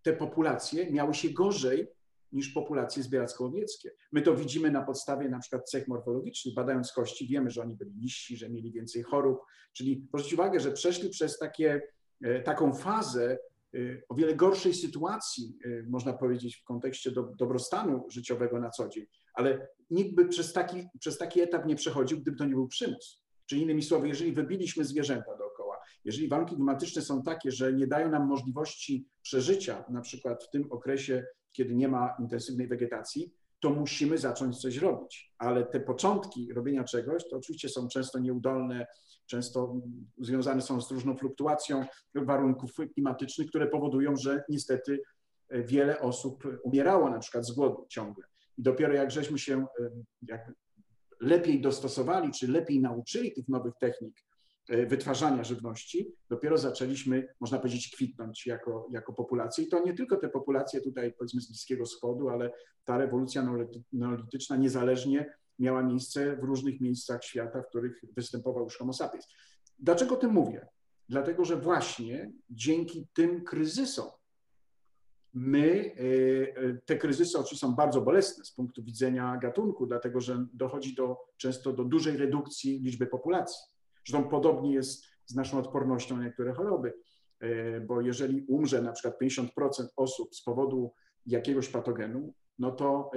te 0.02 0.12
populacje 0.12 0.90
miały 0.90 1.14
się 1.14 1.30
gorzej 1.30 1.88
niż 2.32 2.48
populacje 2.48 3.02
zbieracko-łowieckie. 3.02 3.90
My 4.12 4.22
to 4.22 4.36
widzimy 4.36 4.70
na 4.70 4.82
podstawie 4.82 5.28
na 5.28 5.38
przykład 5.38 5.70
cech 5.70 5.88
morfologicznych. 5.88 6.54
Badając 6.54 6.92
kości 6.92 7.26
wiemy, 7.26 7.50
że 7.50 7.62
oni 7.62 7.76
byli 7.76 7.96
niżsi, 7.96 8.36
że 8.36 8.48
mieli 8.48 8.72
więcej 8.72 9.02
chorób. 9.02 9.40
Czyli 9.72 10.06
zwrócić 10.08 10.34
uwagę, 10.34 10.60
że 10.60 10.72
przeszli 10.72 11.10
przez 11.10 11.38
takie, 11.38 11.82
e, 12.22 12.40
taką 12.40 12.74
fazę 12.74 13.38
o 14.08 14.14
wiele 14.14 14.34
gorszej 14.34 14.74
sytuacji, 14.74 15.58
można 15.88 16.12
powiedzieć, 16.12 16.56
w 16.56 16.64
kontekście 16.64 17.10
do, 17.10 17.22
dobrostanu 17.22 18.06
życiowego 18.10 18.60
na 18.60 18.70
co 18.70 18.88
dzień 18.88 19.06
ale 19.34 19.68
nikt 19.90 20.14
by 20.14 20.28
przez 20.28 20.52
taki, 20.52 20.88
przez 20.98 21.18
taki 21.18 21.40
etap 21.40 21.66
nie 21.66 21.76
przechodził, 21.76 22.20
gdyby 22.20 22.36
to 22.36 22.44
nie 22.44 22.54
był 22.54 22.68
przymus. 22.68 23.22
Czyli 23.46 23.62
innymi 23.62 23.82
słowy, 23.82 24.08
jeżeli 24.08 24.32
wybiliśmy 24.32 24.84
zwierzęta 24.84 25.36
dookoła, 25.36 25.78
jeżeli 26.04 26.28
warunki 26.28 26.54
klimatyczne 26.54 27.02
są 27.02 27.22
takie, 27.22 27.50
że 27.50 27.72
nie 27.72 27.86
dają 27.86 28.10
nam 28.10 28.26
możliwości 28.26 29.06
przeżycia, 29.22 29.84
na 29.90 30.00
przykład 30.00 30.44
w 30.44 30.50
tym 30.50 30.72
okresie, 30.72 31.26
kiedy 31.52 31.74
nie 31.74 31.88
ma 31.88 32.16
intensywnej 32.20 32.68
wegetacji, 32.68 33.32
to 33.60 33.70
musimy 33.70 34.18
zacząć 34.18 34.60
coś 34.60 34.76
robić. 34.76 35.32
Ale 35.38 35.66
te 35.66 35.80
początki 35.80 36.52
robienia 36.52 36.84
czegoś 36.84 37.22
to 37.30 37.36
oczywiście 37.36 37.68
są 37.68 37.88
często 37.88 38.18
nieudolne, 38.18 38.86
często 39.26 39.76
związane 40.18 40.62
są 40.62 40.80
z 40.80 40.90
różną 40.90 41.16
fluktuacją 41.16 41.84
warunków 42.14 42.70
klimatycznych, 42.94 43.48
które 43.48 43.66
powodują, 43.66 44.16
że 44.16 44.44
niestety 44.48 45.00
wiele 45.50 46.00
osób 46.00 46.44
umierało 46.62 47.10
na 47.10 47.18
przykład 47.18 47.46
z 47.46 47.52
głodu 47.52 47.86
ciągle. 47.88 48.24
I 48.58 48.62
dopiero 48.62 48.94
jak 48.94 49.10
żeśmy 49.10 49.38
się 49.38 49.66
jak 50.22 50.52
lepiej 51.20 51.60
dostosowali, 51.60 52.30
czy 52.32 52.48
lepiej 52.48 52.80
nauczyli 52.80 53.32
tych 53.32 53.48
nowych 53.48 53.74
technik 53.80 54.14
e, 54.18 54.29
wytwarzania 54.86 55.44
żywności, 55.44 56.12
dopiero 56.28 56.58
zaczęliśmy, 56.58 57.28
można 57.40 57.58
powiedzieć, 57.58 57.94
kwitnąć 57.94 58.46
jako, 58.46 58.88
jako 58.90 59.12
populacja. 59.12 59.64
I 59.64 59.68
to 59.68 59.84
nie 59.84 59.94
tylko 59.94 60.16
te 60.16 60.28
populacje 60.28 60.80
tutaj, 60.80 61.12
powiedzmy, 61.18 61.40
z 61.40 61.48
Bliskiego 61.48 61.84
Wschodu, 61.84 62.28
ale 62.28 62.52
ta 62.84 62.98
rewolucja 62.98 63.46
neolityczna 63.92 64.56
niezależnie 64.56 65.34
miała 65.58 65.82
miejsce 65.82 66.36
w 66.36 66.44
różnych 66.44 66.80
miejscach 66.80 67.24
świata, 67.24 67.62
w 67.62 67.68
których 67.68 68.00
występował 68.16 68.64
już 68.64 68.76
Homo 68.76 68.92
sapiens. 68.92 69.28
Dlaczego 69.78 70.14
o 70.14 70.18
tym 70.18 70.30
mówię? 70.30 70.66
Dlatego, 71.08 71.44
że 71.44 71.56
właśnie 71.56 72.32
dzięki 72.50 73.08
tym 73.14 73.44
kryzysom, 73.44 74.10
My, 75.34 75.94
e, 75.96 76.62
e, 76.62 76.78
te 76.84 76.96
kryzysy 76.96 77.38
oczywiście 77.38 77.66
są 77.66 77.74
bardzo 77.74 78.00
bolesne 78.00 78.44
z 78.44 78.52
punktu 78.52 78.82
widzenia 78.84 79.36
gatunku, 79.36 79.86
dlatego 79.86 80.20
że 80.20 80.46
dochodzi 80.52 80.94
do, 80.94 81.16
często 81.36 81.72
do 81.72 81.84
dużej 81.84 82.16
redukcji 82.16 82.78
liczby 82.78 83.06
populacji. 83.06 83.60
Zresztą 84.10 84.28
podobnie 84.28 84.74
jest 84.74 85.04
z 85.26 85.34
naszą 85.34 85.58
odpornością 85.58 86.16
na 86.16 86.24
niektóre 86.24 86.52
choroby, 86.52 86.92
e, 87.40 87.80
bo 87.80 88.00
jeżeli 88.00 88.44
umrze 88.48 88.82
na 88.82 88.92
przykład 88.92 89.18
50% 89.20 89.86
osób 89.96 90.34
z 90.34 90.42
powodu 90.42 90.92
jakiegoś 91.26 91.68
patogenu, 91.68 92.34
no 92.58 92.70
to 92.70 93.10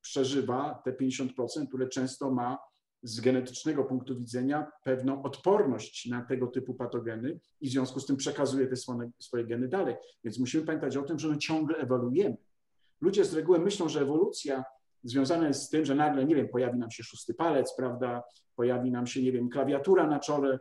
przeżywa 0.00 0.82
te 0.84 0.92
50%, 0.92 1.68
które 1.68 1.88
często 1.88 2.30
ma 2.30 2.58
z 3.02 3.20
genetycznego 3.20 3.84
punktu 3.84 4.18
widzenia 4.18 4.72
pewną 4.84 5.22
odporność 5.22 6.06
na 6.08 6.22
tego 6.22 6.46
typu 6.46 6.74
patogeny 6.74 7.40
i 7.60 7.68
w 7.68 7.72
związku 7.72 8.00
z 8.00 8.06
tym 8.06 8.16
przekazuje 8.16 8.66
te 8.66 8.76
swoje, 8.76 9.10
swoje 9.18 9.44
geny 9.44 9.68
dalej. 9.68 9.94
Więc 10.24 10.38
musimy 10.38 10.64
pamiętać 10.64 10.96
o 10.96 11.02
tym, 11.02 11.18
że 11.18 11.28
my 11.28 11.38
ciągle 11.38 11.76
ewoluujemy. 11.76 12.36
Ludzie 13.00 13.24
z 13.24 13.34
reguły 13.34 13.58
myślą, 13.58 13.88
że 13.88 14.00
ewolucja 14.00 14.64
związana 15.08 15.48
jest 15.48 15.62
z 15.62 15.68
tym, 15.68 15.84
że 15.84 15.94
nagle, 15.94 16.24
nie 16.24 16.34
wiem, 16.34 16.48
pojawi 16.48 16.78
nam 16.78 16.90
się 16.90 17.02
szósty 17.02 17.34
palec, 17.34 17.74
prawda, 17.76 18.22
pojawi 18.56 18.90
nam 18.90 19.06
się, 19.06 19.22
nie 19.22 19.32
wiem, 19.32 19.48
klawiatura 19.48 20.06
na 20.06 20.18
czole. 20.18 20.58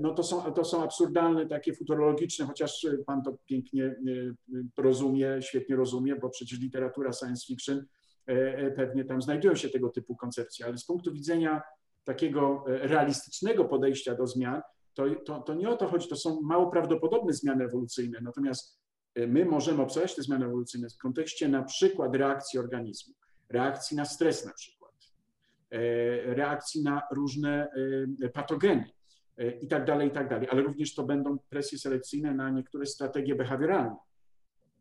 No 0.00 0.14
to 0.14 0.22
są, 0.22 0.52
to 0.52 0.64
są 0.64 0.82
absurdalne, 0.84 1.46
takie 1.46 1.74
futurologiczne, 1.74 2.46
chociaż 2.46 2.86
pan 3.06 3.22
to 3.22 3.36
pięknie 3.46 3.84
e, 3.84 3.94
rozumie, 4.82 5.38
świetnie 5.40 5.76
rozumie, 5.76 6.16
bo 6.16 6.28
przecież 6.28 6.60
literatura 6.60 7.12
science 7.12 7.46
fiction 7.46 7.78
e, 8.28 8.32
e, 8.32 8.70
pewnie 8.70 9.04
tam 9.04 9.22
znajdują 9.22 9.54
się 9.54 9.68
tego 9.68 9.88
typu 9.88 10.16
koncepcje, 10.16 10.66
ale 10.66 10.78
z 10.78 10.84
punktu 10.84 11.12
widzenia 11.12 11.62
takiego 12.04 12.64
e, 12.68 12.88
realistycznego 12.88 13.64
podejścia 13.64 14.14
do 14.14 14.26
zmian, 14.26 14.62
to, 14.94 15.04
to, 15.26 15.40
to 15.40 15.54
nie 15.54 15.68
o 15.68 15.76
to 15.76 15.86
chodzi, 15.88 16.08
to 16.08 16.16
są 16.16 16.40
mało 16.40 16.70
prawdopodobne 16.70 17.32
zmiany 17.32 17.64
ewolucyjne. 17.64 18.20
Natomiast 18.22 18.80
e, 19.14 19.26
my 19.26 19.44
możemy 19.44 19.82
obserwować 19.82 20.14
te 20.14 20.22
zmiany 20.22 20.46
ewolucyjne 20.46 20.88
w 20.88 20.98
kontekście 20.98 21.48
na 21.48 21.62
przykład 21.62 22.14
reakcji 22.14 22.58
organizmu, 22.58 23.14
reakcji 23.50 23.96
na 23.96 24.04
stres 24.04 24.46
na 24.46 24.52
przykład, 24.52 24.94
e, 25.70 25.78
reakcji 26.34 26.82
na 26.82 27.02
różne 27.12 27.68
patogeny 28.34 28.90
i 29.60 29.68
tak 29.68 29.84
dalej, 29.84 30.08
i 30.08 30.10
tak 30.10 30.28
dalej, 30.28 30.48
ale 30.50 30.62
również 30.62 30.94
to 30.94 31.02
będą 31.02 31.38
presje 31.38 31.78
selekcyjne 31.78 32.34
na 32.34 32.50
niektóre 32.50 32.86
strategie 32.86 33.34
behawioralne. 33.34 33.96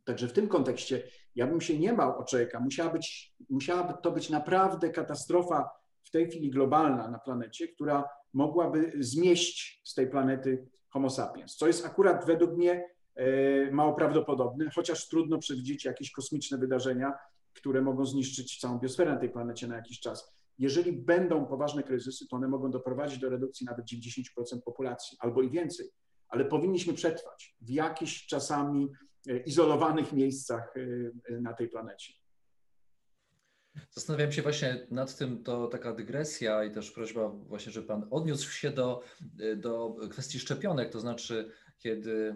Także 0.05 0.27
w 0.27 0.33
tym 0.33 0.47
kontekście 0.47 1.03
ja 1.35 1.47
bym 1.47 1.61
się 1.61 1.79
nie 1.79 1.93
bał 1.93 2.19
o 2.19 2.23
człowieka. 2.23 2.59
Musiała, 2.59 2.89
być, 2.89 3.33
musiałaby 3.49 3.93
to 4.01 4.11
być 4.11 4.29
naprawdę 4.29 4.89
katastrofa 4.89 5.69
w 6.03 6.11
tej 6.11 6.29
chwili 6.29 6.49
globalna 6.49 7.07
na 7.07 7.19
planecie, 7.19 7.67
która 7.67 8.09
mogłaby 8.33 8.91
zmieść 8.99 9.81
z 9.83 9.93
tej 9.93 10.07
planety 10.07 10.67
Homo 10.89 11.09
sapiens, 11.09 11.55
co 11.55 11.67
jest 11.67 11.85
akurat 11.85 12.25
według 12.25 12.57
mnie 12.57 12.89
e, 13.15 13.71
mało 13.71 13.93
prawdopodobne, 13.93 14.69
chociaż 14.75 15.07
trudno 15.07 15.37
przewidzieć 15.37 15.85
jakieś 15.85 16.11
kosmiczne 16.11 16.57
wydarzenia, 16.57 17.13
które 17.59 17.81
mogą 17.81 18.05
zniszczyć 18.05 18.59
całą 18.59 18.79
biosferę 18.79 19.11
na 19.11 19.19
tej 19.19 19.29
planecie 19.29 19.67
na 19.67 19.75
jakiś 19.75 19.99
czas. 19.99 20.39
Jeżeli 20.57 20.91
będą 20.91 21.45
poważne 21.45 21.83
kryzysy, 21.83 22.27
to 22.27 22.35
one 22.35 22.47
mogą 22.47 22.71
doprowadzić 22.71 23.19
do 23.19 23.29
redukcji 23.29 23.65
nawet 23.65 23.85
90% 23.85 24.61
populacji 24.65 25.17
albo 25.21 25.41
i 25.41 25.49
więcej, 25.49 25.89
ale 26.27 26.45
powinniśmy 26.45 26.93
przetrwać 26.93 27.55
w 27.61 27.69
jakichś 27.69 28.25
czasami 28.25 28.87
e, 29.29 29.37
izolowanych 29.37 30.13
miejscach 30.13 30.73
e, 30.77 31.41
na 31.41 31.53
tej 31.53 31.69
planecie. 31.69 32.13
Zastanawiam 33.91 34.31
się 34.31 34.41
właśnie 34.41 34.87
nad 34.91 35.17
tym, 35.17 35.43
to 35.43 35.67
taka 35.67 35.93
dygresja 35.93 36.63
i 36.63 36.71
też 36.71 36.91
prośba 36.91 37.29
właśnie, 37.29 37.71
żeby 37.71 37.87
Pan 37.87 38.07
odniósł 38.11 38.51
się 38.51 38.71
do, 38.71 39.01
do 39.57 39.95
kwestii 40.09 40.39
szczepionek, 40.39 40.89
to 40.91 40.99
znaczy 40.99 41.51
kiedy 41.77 42.35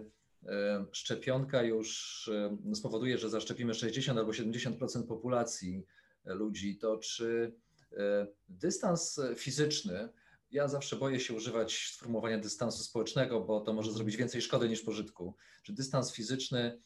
szczepionka 0.92 1.62
już 1.62 2.30
e, 2.72 2.74
spowoduje, 2.74 3.18
że 3.18 3.30
zaszczepimy 3.30 3.74
60 3.74 4.18
albo 4.18 4.32
70% 4.32 5.06
populacji 5.06 5.86
ludzi, 6.24 6.78
to 6.78 6.98
czy 6.98 7.54
e, 7.92 8.26
dystans 8.48 9.20
fizyczny, 9.36 10.08
ja 10.50 10.68
zawsze 10.68 10.96
boję 10.96 11.20
się 11.20 11.34
używać 11.34 11.92
sformułowania 11.94 12.38
dystansu 12.38 12.84
społecznego, 12.84 13.40
bo 13.40 13.60
to 13.60 13.72
może 13.72 13.92
zrobić 13.92 14.16
więcej 14.16 14.42
szkody 14.42 14.68
niż 14.68 14.82
pożytku. 14.82 15.36
Czy 15.62 15.72
dystans 15.72 16.12
fizyczny 16.12 16.80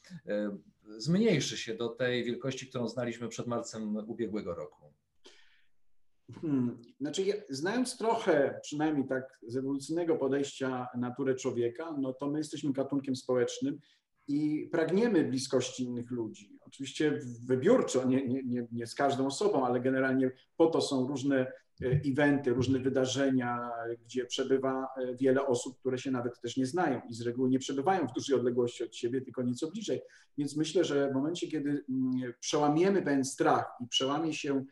zmniejszy 0.97 1.59
się 1.59 1.75
do 1.75 1.89
tej 1.89 2.25
wielkości, 2.25 2.67
którą 2.67 2.89
znaliśmy 2.89 3.29
przed 3.29 3.47
marcem 3.47 3.97
ubiegłego 3.97 4.55
roku? 4.55 4.93
Hmm. 6.35 6.79
Znaczy, 7.01 7.23
ja, 7.23 7.35
znając 7.51 7.99
trochę, 7.99 8.61
przynajmniej 8.63 9.09
tak 9.09 9.39
z 9.47 9.57
ewolucyjnego 9.57 10.17
podejścia 10.17 10.87
naturę 10.97 11.35
człowieka, 11.35 11.97
no 12.01 12.13
to 12.13 12.31
my 12.31 12.39
jesteśmy 12.39 12.73
gatunkiem 12.73 13.17
społecznym 13.17 13.79
i 14.29 14.69
pragniemy 14.73 15.25
bliskości 15.25 15.85
innych 15.85 16.11
ludzi. 16.11 16.59
Oczywiście 16.61 17.21
wybiórczo, 17.45 18.05
nie, 18.05 18.27
nie, 18.27 18.43
nie, 18.43 18.67
nie 18.73 18.87
z 18.87 18.95
każdą 18.95 19.27
osobą, 19.27 19.67
ale 19.67 19.81
generalnie 19.81 20.31
po 20.57 20.67
to 20.67 20.81
są 20.81 21.07
różne 21.07 21.53
e, 21.83 22.01
eventy, 22.07 22.51
różne 22.51 22.79
wydarzenia, 22.79 23.71
gdzie 24.05 24.25
przebywa 24.25 24.89
e, 24.97 25.17
wiele 25.17 25.47
osób, 25.47 25.79
które 25.79 25.99
się 25.99 26.11
nawet 26.11 26.41
też 26.41 26.57
nie 26.57 26.67
znają 26.67 27.01
i 27.09 27.15
z 27.15 27.23
reguły 27.23 27.49
nie 27.51 27.59
przebywają 27.59 28.07
w 28.07 28.13
dużej 28.13 28.37
odległości 28.37 28.85
od 28.85 28.97
siebie, 28.97 29.21
tylko 29.21 29.43
nieco 29.43 29.71
bliżej. 29.71 30.01
Więc 30.39 30.57
myślę, 30.57 30.85
że 30.85 31.11
w 31.11 31.15
momencie, 31.15 31.49
kiedy 31.49 31.85
mm, 31.89 32.33
przełamiemy 32.41 33.03
pewien 33.03 33.25
strach 33.25 33.67
i 33.81 33.89
przełamie 33.89 34.35
się 34.35 34.65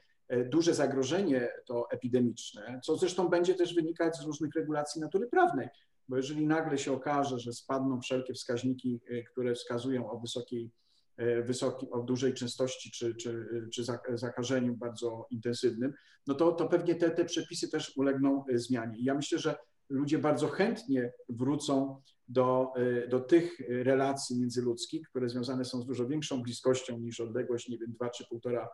duże 0.49 0.75
zagrożenie 0.75 1.49
to 1.67 1.91
epidemiczne, 1.91 2.81
co 2.85 2.97
zresztą 2.97 3.29
będzie 3.29 3.55
też 3.55 3.75
wynikać 3.75 4.17
z 4.17 4.25
różnych 4.25 4.55
regulacji 4.55 5.01
natury 5.01 5.27
prawnej, 5.27 5.69
bo 6.09 6.17
jeżeli 6.17 6.47
nagle 6.47 6.79
się 6.79 6.93
okaże, 6.93 7.39
że 7.39 7.53
spadną 7.53 8.01
wszelkie 8.01 8.35
wskaźniki, 8.35 9.01
e, 9.11 9.23
które 9.23 9.55
wskazują 9.55 10.11
o 10.11 10.19
wysokiej, 10.19 10.71
e, 11.17 11.43
wysokiej 11.43 11.91
o 11.91 12.01
dużej 12.01 12.35
częstości 12.35 12.91
czy, 12.91 13.15
czy, 13.15 13.49
czy 13.73 13.85
zakażeniu 14.15 14.77
bardzo 14.77 15.27
intensywnym, 15.31 15.93
no 16.27 16.35
to, 16.35 16.53
to 16.53 16.69
pewnie 16.69 16.95
te, 16.95 17.11
te 17.11 17.25
przepisy 17.25 17.71
też 17.71 17.97
ulegną 17.97 18.45
zmianie. 18.55 18.99
I 18.99 19.05
ja 19.05 19.15
myślę, 19.15 19.39
że 19.39 19.57
ludzie 19.89 20.19
bardzo 20.19 20.49
chętnie 20.49 21.13
wrócą 21.29 22.03
do, 22.29 22.73
do 23.09 23.21
tych 23.21 23.61
relacji 23.69 24.41
międzyludzkich, 24.41 25.09
które 25.09 25.29
związane 25.29 25.65
są 25.65 25.83
z 25.83 25.87
dużo 25.87 26.07
większą 26.07 26.43
bliskością 26.43 26.99
niż 26.99 27.21
odległość, 27.21 27.69
nie 27.69 27.79
wiem, 27.79 27.93
2 27.93 28.11
czy 28.11 28.25
1,5 28.25 28.49
E, 28.59 28.67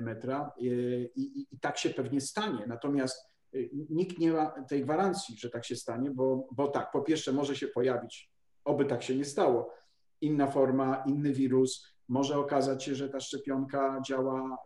metra 0.00 0.52
e, 0.58 0.64
i, 0.64 1.40
i, 1.40 1.54
i 1.54 1.58
tak 1.60 1.78
się 1.78 1.90
pewnie 1.90 2.20
stanie. 2.20 2.66
Natomiast 2.66 3.16
e, 3.54 3.58
nikt 3.90 4.18
nie 4.18 4.32
ma 4.32 4.64
tej 4.68 4.82
gwarancji, 4.82 5.36
że 5.38 5.50
tak 5.50 5.64
się 5.64 5.76
stanie, 5.76 6.10
bo, 6.10 6.48
bo 6.52 6.68
tak, 6.68 6.92
po 6.92 7.02
pierwsze 7.02 7.32
może 7.32 7.56
się 7.56 7.68
pojawić, 7.68 8.30
oby 8.64 8.84
tak 8.84 9.02
się 9.02 9.16
nie 9.16 9.24
stało, 9.24 9.74
inna 10.20 10.46
forma, 10.46 11.04
inny 11.06 11.32
wirus, 11.32 11.94
może 12.08 12.38
okazać 12.38 12.84
się, 12.84 12.94
że 12.94 13.08
ta 13.08 13.20
szczepionka 13.20 14.00
działa 14.06 14.58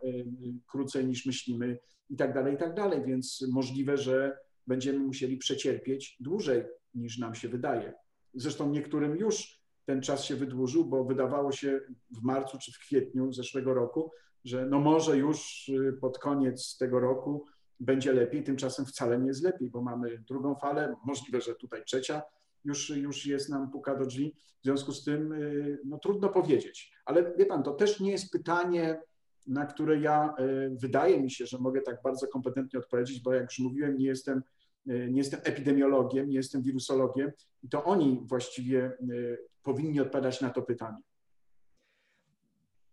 krócej 0.67 1.05
niż 1.05 1.25
myślimy 1.25 1.79
i 2.09 2.15
tak 2.15 2.33
dalej, 2.33 2.53
i 2.53 2.57
tak 2.57 2.73
dalej, 2.73 3.03
więc 3.05 3.47
możliwe, 3.51 3.97
że 3.97 4.37
będziemy 4.67 4.99
musieli 4.99 5.37
przecierpieć 5.37 6.17
dłużej 6.19 6.63
niż 6.93 7.17
nam 7.17 7.35
się 7.35 7.49
wydaje. 7.49 7.93
Zresztą 8.33 8.69
niektórym 8.69 9.17
już 9.17 9.59
ten 9.85 10.01
czas 10.01 10.23
się 10.23 10.35
wydłużył, 10.35 10.85
bo 10.85 11.03
wydawało 11.03 11.51
się 11.51 11.79
w 12.11 12.21
marcu 12.21 12.57
czy 12.57 12.71
w 12.71 12.79
kwietniu 12.79 13.33
zeszłego 13.33 13.73
roku, 13.73 14.11
że 14.45 14.65
no 14.65 14.79
może 14.79 15.17
już 15.17 15.69
y, 15.69 15.97
pod 16.01 16.19
koniec 16.19 16.77
tego 16.77 16.99
roku 16.99 17.45
będzie 17.79 18.13
lepiej, 18.13 18.43
tymczasem 18.43 18.85
wcale 18.85 19.19
nie 19.19 19.27
jest 19.27 19.43
lepiej, 19.43 19.69
bo 19.69 19.81
mamy 19.81 20.23
drugą 20.27 20.55
falę, 20.55 20.95
możliwe, 21.05 21.41
że 21.41 21.55
tutaj 21.55 21.83
trzecia 21.83 22.21
już, 22.65 22.89
już 22.89 23.25
jest 23.25 23.49
nam 23.49 23.71
puka 23.71 23.95
do 23.95 24.05
drzwi. 24.05 24.35
W 24.61 24.63
związku 24.63 24.91
z 24.91 25.03
tym 25.03 25.33
y, 25.33 25.79
no, 25.85 25.97
trudno 25.97 26.29
powiedzieć. 26.29 26.93
Ale 27.05 27.33
wie 27.37 27.45
pan, 27.45 27.63
to 27.63 27.73
też 27.73 27.99
nie 27.99 28.11
jest 28.11 28.31
pytanie, 28.31 29.01
na 29.47 29.65
które 29.65 29.99
ja 29.99 30.33
y, 30.39 30.75
wydaje 30.81 31.21
mi 31.21 31.31
się, 31.31 31.45
że 31.45 31.57
mogę 31.57 31.81
tak 31.81 32.01
bardzo 32.03 32.27
kompetentnie 32.27 32.79
odpowiedzieć, 32.79 33.21
bo 33.21 33.33
jak 33.33 33.43
już 33.43 33.59
mówiłem, 33.59 33.97
nie 33.97 34.05
jestem, 34.05 34.43
nie 34.85 35.17
jestem 35.17 35.39
epidemiologiem, 35.43 36.29
nie 36.29 36.35
jestem 36.35 36.61
wirusologiem 36.61 37.31
i 37.63 37.69
to 37.69 37.83
oni 37.83 38.21
właściwie 38.25 38.97
powinni 39.63 39.99
odpowiadać 39.99 40.41
na 40.41 40.49
to 40.49 40.61
pytanie. 40.61 40.97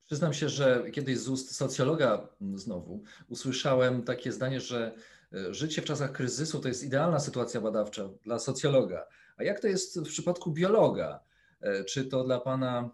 Przyznam 0.07 0.33
się, 0.33 0.49
że 0.49 0.91
kiedyś 0.93 1.19
z 1.19 1.29
ust 1.29 1.57
socjologa 1.57 2.29
mm, 2.41 2.59
znowu 2.59 3.03
usłyszałem 3.29 4.03
takie 4.03 4.33
zdanie, 4.33 4.61
że 4.61 4.95
e, 5.33 5.55
życie 5.55 5.83
w 5.83 5.85
czasach 5.85 6.13
kryzysu 6.13 6.61
to 6.61 6.69
jest 6.69 6.85
idealna 6.85 7.21
sytuacja 7.21 7.61
badawcza 7.61 8.09
dla 8.23 8.39
socjologa. 8.39 9.07
A 9.37 9.45
jak 9.45 9.61
to 9.61 9.67
jest 9.69 10.01
w 10.01 10.09
przypadku 10.09 10.53
biologa? 10.53 11.21
E, 11.61 11.85
czy 11.85 12.05
to 12.05 12.25
dla 12.25 12.41
Pana 12.41 12.91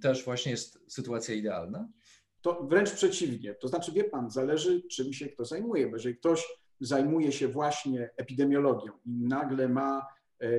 też 0.00 0.24
właśnie 0.24 0.52
jest 0.52 0.92
sytuacja 0.92 1.34
idealna? 1.34 1.88
To 2.42 2.62
wręcz 2.62 2.90
przeciwnie. 2.90 3.54
To 3.54 3.68
znaczy, 3.68 3.92
wie 3.92 4.04
Pan, 4.04 4.30
zależy 4.30 4.82
czym 4.82 5.12
się 5.12 5.28
kto 5.28 5.44
zajmuje. 5.44 5.86
Bo 5.86 5.96
jeżeli 5.96 6.16
ktoś 6.16 6.46
zajmuje 6.80 7.32
się 7.32 7.48
właśnie 7.48 8.10
epidemiologią 8.16 8.92
i 9.04 9.10
nagle 9.10 9.68
ma 9.68 10.06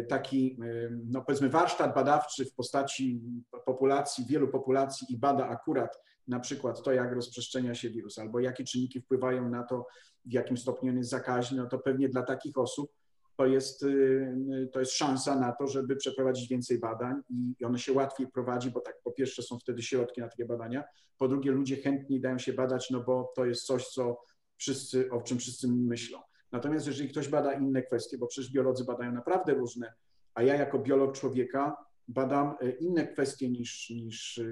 taki, 0.10 0.60
no 1.06 1.22
powiedzmy, 1.22 1.50
warsztat 1.50 1.96
badawczy 1.96 2.46
w 2.46 2.54
postaci 2.54 3.22
populacji, 3.66 4.26
wielu 4.30 4.48
populacji 4.48 5.08
i 5.14 5.18
bada 5.18 5.48
akurat 5.48 5.98
na 6.28 6.40
przykład 6.40 6.84
to, 6.84 6.92
jak 6.92 7.14
rozprzestrzenia 7.14 7.76
się 7.76 7.90
wirus, 7.90 8.20
albo 8.20 8.40
jakie 8.40 8.64
czynniki 8.64 9.02
wpływają 9.02 9.50
na 9.50 9.64
to, 9.64 9.88
w 10.26 10.34
jakim 10.34 10.58
stopniu 10.58 10.92
on 10.92 10.98
jest 10.98 11.10
zakaźny, 11.10 11.58
no 11.58 11.68
to 11.68 11.80
pewnie 11.80 12.10
dla 12.10 12.24
takich 12.24 12.58
osób 12.58 12.92
to 13.38 13.46
jest, 13.46 13.84
y, 13.84 14.70
to 14.74 14.80
jest 14.80 14.92
szansa 14.92 15.40
na 15.40 15.52
to, 15.52 15.68
żeby 15.68 15.96
przeprowadzić 15.96 16.50
więcej 16.50 16.80
badań 16.80 17.22
i 17.30 17.66
one 17.66 17.80
się 17.80 17.94
łatwiej 17.94 18.28
prowadzi, 18.28 18.72
bo 18.72 18.82
tak 18.82 18.96
po 19.04 19.12
pierwsze 19.12 19.44
są 19.44 19.60
wtedy 19.60 19.82
środki 19.82 20.22
na 20.22 20.30
takie 20.30 20.46
badania, 20.46 20.84
po 21.18 21.28
drugie 21.28 21.52
ludzie 21.52 21.76
chętniej 21.76 22.22
dają 22.22 22.38
się 22.38 22.54
badać, 22.54 22.90
no 22.90 23.04
bo 23.04 23.34
to 23.36 23.46
jest 23.46 23.66
coś, 23.66 23.88
co 23.88 24.22
wszyscy, 24.58 25.12
o 25.12 25.22
czym 25.22 25.40
wszyscy 25.40 25.68
myślą. 25.68 26.20
Natomiast 26.52 26.88
jeżeli 26.88 27.10
ktoś 27.10 27.28
bada 27.28 27.54
inne 27.54 27.82
kwestie, 27.82 28.18
bo 28.18 28.28
przecież 28.28 28.52
biolodzy 28.52 28.86
badają 28.86 29.12
naprawdę 29.12 29.54
różne, 29.54 29.94
a 30.34 30.44
ja 30.44 30.56
jako 30.56 30.80
biolog 30.80 31.18
człowieka 31.18 31.78
badam 32.08 32.56
e, 32.62 32.70
inne 32.70 33.08
kwestie 33.08 33.50
niż, 33.50 33.90
niż 33.90 34.38
e, 34.38 34.44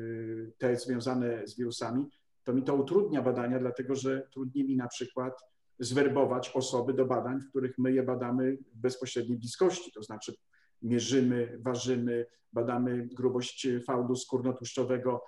te 0.58 0.76
związane 0.76 1.48
z 1.48 1.58
wirusami, 1.58 2.10
to 2.44 2.54
mi 2.54 2.64
to 2.64 2.76
utrudnia 2.76 3.22
badania, 3.22 3.60
dlatego 3.60 3.96
że 3.96 4.28
trudniej 4.32 4.66
mi 4.66 4.76
na 4.76 4.88
przykład 4.88 5.34
zwerbować 5.80 6.52
osoby 6.54 6.94
do 6.94 7.06
badań, 7.06 7.42
w 7.42 7.50
których 7.50 7.78
my 7.78 7.94
je 7.94 8.04
badamy 8.04 8.58
w 8.58 8.78
bezpośredniej 8.78 9.38
bliskości, 9.38 9.92
to 9.92 10.04
znaczy 10.04 10.36
mierzymy, 10.82 11.58
ważymy, 11.60 12.26
badamy 12.54 13.08
grubość 13.08 13.68
fałdu 13.86 14.16
skórnotłuszczowego, 14.16 15.24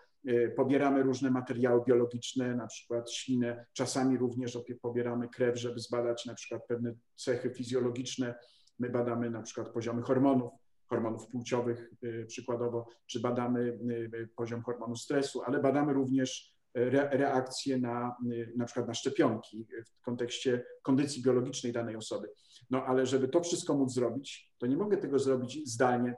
pobieramy 0.56 1.04
różne 1.04 1.32
materiały 1.32 1.82
biologiczne, 1.88 2.56
na 2.56 2.68
przykład 2.68 3.12
ślinę, 3.12 3.66
czasami 3.74 4.18
również 4.18 4.60
pobieramy 4.82 5.30
krew, 5.30 5.60
żeby 5.60 5.80
zbadać 5.80 6.26
na 6.26 6.34
przykład 6.34 6.68
pewne 6.68 6.94
cechy 7.16 7.50
fizjologiczne. 7.50 8.36
My 8.80 8.90
badamy 8.90 9.30
na 9.30 9.42
przykład 9.42 9.70
poziomy 9.70 10.02
hormonów, 10.02 10.52
hormonów 10.88 11.28
płciowych 11.28 11.92
y, 12.04 12.26
przykładowo, 12.28 12.88
czy 13.06 13.20
badamy 13.20 13.80
y, 14.14 14.30
poziom 14.36 14.62
hormonu 14.62 14.96
stresu, 14.96 15.42
ale 15.46 15.62
badamy 15.62 15.94
również 15.94 16.56
re, 16.74 17.10
reakcje 17.12 17.78
na, 17.78 18.16
y, 18.32 18.54
na 18.58 18.66
przykład 18.66 18.88
na 18.88 18.94
szczepionki 18.94 19.68
w 20.00 20.02
kontekście 20.02 20.66
kondycji 20.82 21.24
biologicznej 21.24 21.74
danej 21.74 21.96
osoby. 21.96 22.28
No 22.70 22.86
ale 22.86 23.06
żeby 23.06 23.28
to 23.28 23.42
wszystko 23.42 23.78
móc 23.78 23.94
zrobić, 23.94 24.54
to 24.58 24.68
nie 24.68 24.78
mogę 24.78 24.98
tego 24.98 25.20
zrobić 25.20 25.70
zdalnie. 25.70 26.16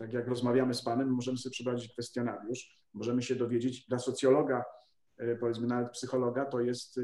Tak 0.00 0.12
jak 0.12 0.28
rozmawiamy 0.28 0.74
z 0.74 0.82
Panem, 0.82 1.08
możemy 1.08 1.38
sobie 1.38 1.52
przeprowadzić 1.52 1.92
kwestionariusz, 1.92 2.80
możemy 2.94 3.22
się 3.22 3.34
dowiedzieć, 3.34 3.86
dla 3.88 3.98
socjologa, 3.98 4.64
powiedzmy 5.40 5.66
nawet 5.66 5.90
psychologa, 5.90 6.44
to 6.44 6.60
jest 6.60 7.00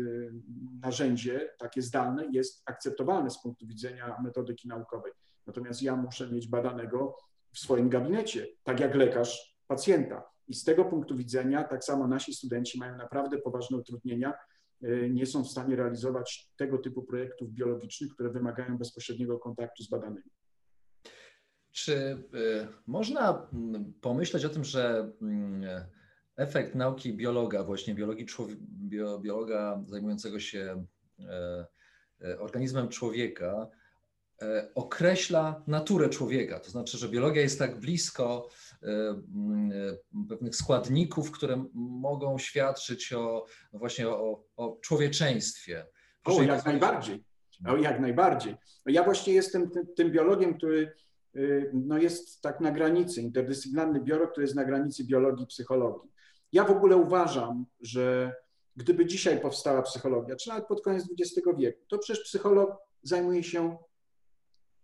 narzędzie 0.83 1.51
takie 1.59 1.83
zdalne, 1.83 2.29
jest 2.33 2.63
akceptowalne 2.67 3.31
z 3.31 3.43
punktu 3.43 3.67
widzenia 3.67 4.17
metodyki 4.25 4.69
naukowej. 4.69 5.13
Natomiast 5.47 5.83
ja 5.83 5.97
muszę 5.97 6.31
mieć 6.31 6.49
badanego 6.49 7.17
w 7.53 7.59
swoim 7.59 7.89
gabinecie, 7.89 8.47
tak 8.65 8.81
jak 8.81 8.95
lekarz 8.95 9.57
pacjenta. 9.67 10.23
I 10.49 10.55
z 10.55 10.65
tego 10.65 10.85
punktu 10.85 11.17
widzenia, 11.17 11.65
tak 11.65 11.85
samo 11.85 12.07
nasi 12.07 12.35
studenci 12.35 12.79
mają 12.79 12.97
naprawdę 12.97 13.39
poważne 13.39 13.77
utrudnienia, 13.77 14.33
e, 14.83 15.11
nie 15.11 15.27
są 15.27 15.45
w 15.45 15.49
stanie 15.49 15.77
realizować 15.77 16.51
tego 16.57 16.79
typu 16.79 17.03
projektów 17.03 17.51
biologicznych, 17.51 18.13
które 18.13 18.31
wymagają 18.31 18.79
bezpośredniego 18.79 19.39
kontaktu 19.39 19.83
z 19.83 19.89
badanymi. 19.89 20.31
Czy 21.77 21.97
e, 21.97 22.17
można 22.87 23.49
mm, 23.53 23.93
pomyśleć 24.01 24.45
o 24.45 24.49
tym, 24.49 24.65
że 24.65 25.13
mm, 25.23 25.65
efekt 26.37 26.75
nauki 26.75 27.15
biologa, 27.15 27.65
właśnie 27.65 27.95
biologii 27.95 28.27
biologa 29.21 29.83
zajmującego 29.87 30.41
się 30.41 30.87
e, 31.21 32.39
organizmem 32.39 32.89
człowieka, 32.89 33.69
E, 34.43 34.69
określa 34.75 35.63
naturę 35.67 36.09
człowieka. 36.09 36.61
To 36.61 36.71
znaczy, 36.71 36.99
że 36.99 37.09
biologia 37.09 37.43
jest 37.43 37.59
tak 37.59 37.81
blisko 37.81 38.49
pewnych 40.29 40.57
składników, 40.57 41.31
które 41.31 41.65
mogą 41.75 42.39
świadczyć 42.39 43.13
o 43.13 43.47
no 43.73 43.79
właśnie 43.79 44.09
o, 44.09 44.45
o 44.57 44.79
człowieczeństwie. 44.81 45.87
Proszę 46.23 46.41
o, 46.41 46.43
jak 46.43 46.65
najbardziej. 46.65 47.25
O, 47.67 47.77
jak 47.77 48.01
najbardziej. 48.01 48.55
Ja 48.87 49.05
właśnie 49.05 49.33
jestem 49.33 49.71
tym, 49.71 49.87
tym 49.97 50.13
biologiem, 50.13 50.59
który 50.59 50.93
no 51.73 51.99
jest 51.99 52.43
tak 52.43 52.61
na 52.61 52.71
granicy, 52.71 53.23
interdyscyplinarny 53.23 54.01
biolog, 54.01 54.31
który 54.33 54.45
jest 54.45 54.57
na 54.57 54.65
granicy 54.65 55.05
biologii 55.05 55.45
i 55.45 55.47
psychologii. 55.47 56.11
Ja 56.53 56.65
w 56.65 56.71
ogóle 56.71 56.97
uważam, 56.97 57.67
że 57.81 58.35
gdyby 58.77 59.07
dzisiaj 59.07 59.41
powstała 59.41 59.83
psychologia, 59.83 60.37
czy 60.37 60.49
nawet 60.49 60.67
pod 60.67 60.83
koniec 60.83 61.05
XX 61.21 61.49
wieku, 61.59 61.85
to 61.89 61.99
przecież 61.99 62.25
psycholog 62.25 62.77
zajmuje 63.03 63.43
się 63.43 63.77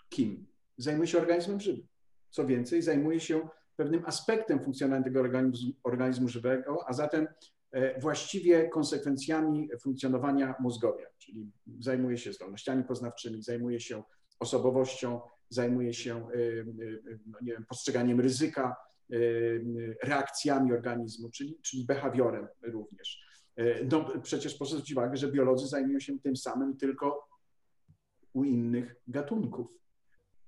kim? 0.09 0.47
Zajmuje 0.77 1.07
się 1.07 1.19
organizmem 1.19 1.61
żywym. 1.61 1.87
Co 2.31 2.47
więcej, 2.47 2.83
zajmuje 2.83 3.21
się 3.21 3.49
pewnym 3.77 4.03
aspektem 4.07 4.65
funkcjonowania 4.65 5.05
tego 5.05 5.21
organizmu, 5.21 5.73
organizmu 5.85 6.29
żywego, 6.29 6.85
a 6.89 6.93
zatem 6.93 7.29
e, 7.71 8.01
właściwie 8.01 8.69
konsekwencjami 8.69 9.69
funkcjonowania 9.81 10.55
mózgowia, 10.61 11.07
czyli 11.19 11.51
zajmuje 11.81 12.19
się 12.19 12.33
zdolnościami 12.33 12.85
poznawczymi, 12.85 13.43
zajmuje 13.43 13.81
się 13.81 14.03
osobowością, 14.41 15.21
zajmuje 15.55 15.95
się 15.95 16.17
e, 16.17 16.35
e, 16.35 17.19
no 17.27 17.39
nie 17.43 17.53
wiem, 17.53 17.65
postrzeganiem 17.69 18.21
ryzyka, 18.21 18.77
reakcjami 20.03 20.73
organizmu, 20.73 21.31
czyli, 21.31 21.59
czyli 21.63 21.85
behawiorem 21.85 22.49
również. 22.63 23.21
No, 23.91 24.21
przecież 24.23 24.55
proszę 24.55 24.73
zwrócić 24.73 24.93
uwagę, 24.93 25.17
że 25.17 25.33
biolodzy 25.33 25.67
zajmują 25.67 26.01
się 26.01 26.19
tym 26.19 26.37
samym 26.37 26.77
tylko 26.77 27.29
u 28.33 28.45
innych 28.45 28.95
gatunków. 29.07 29.67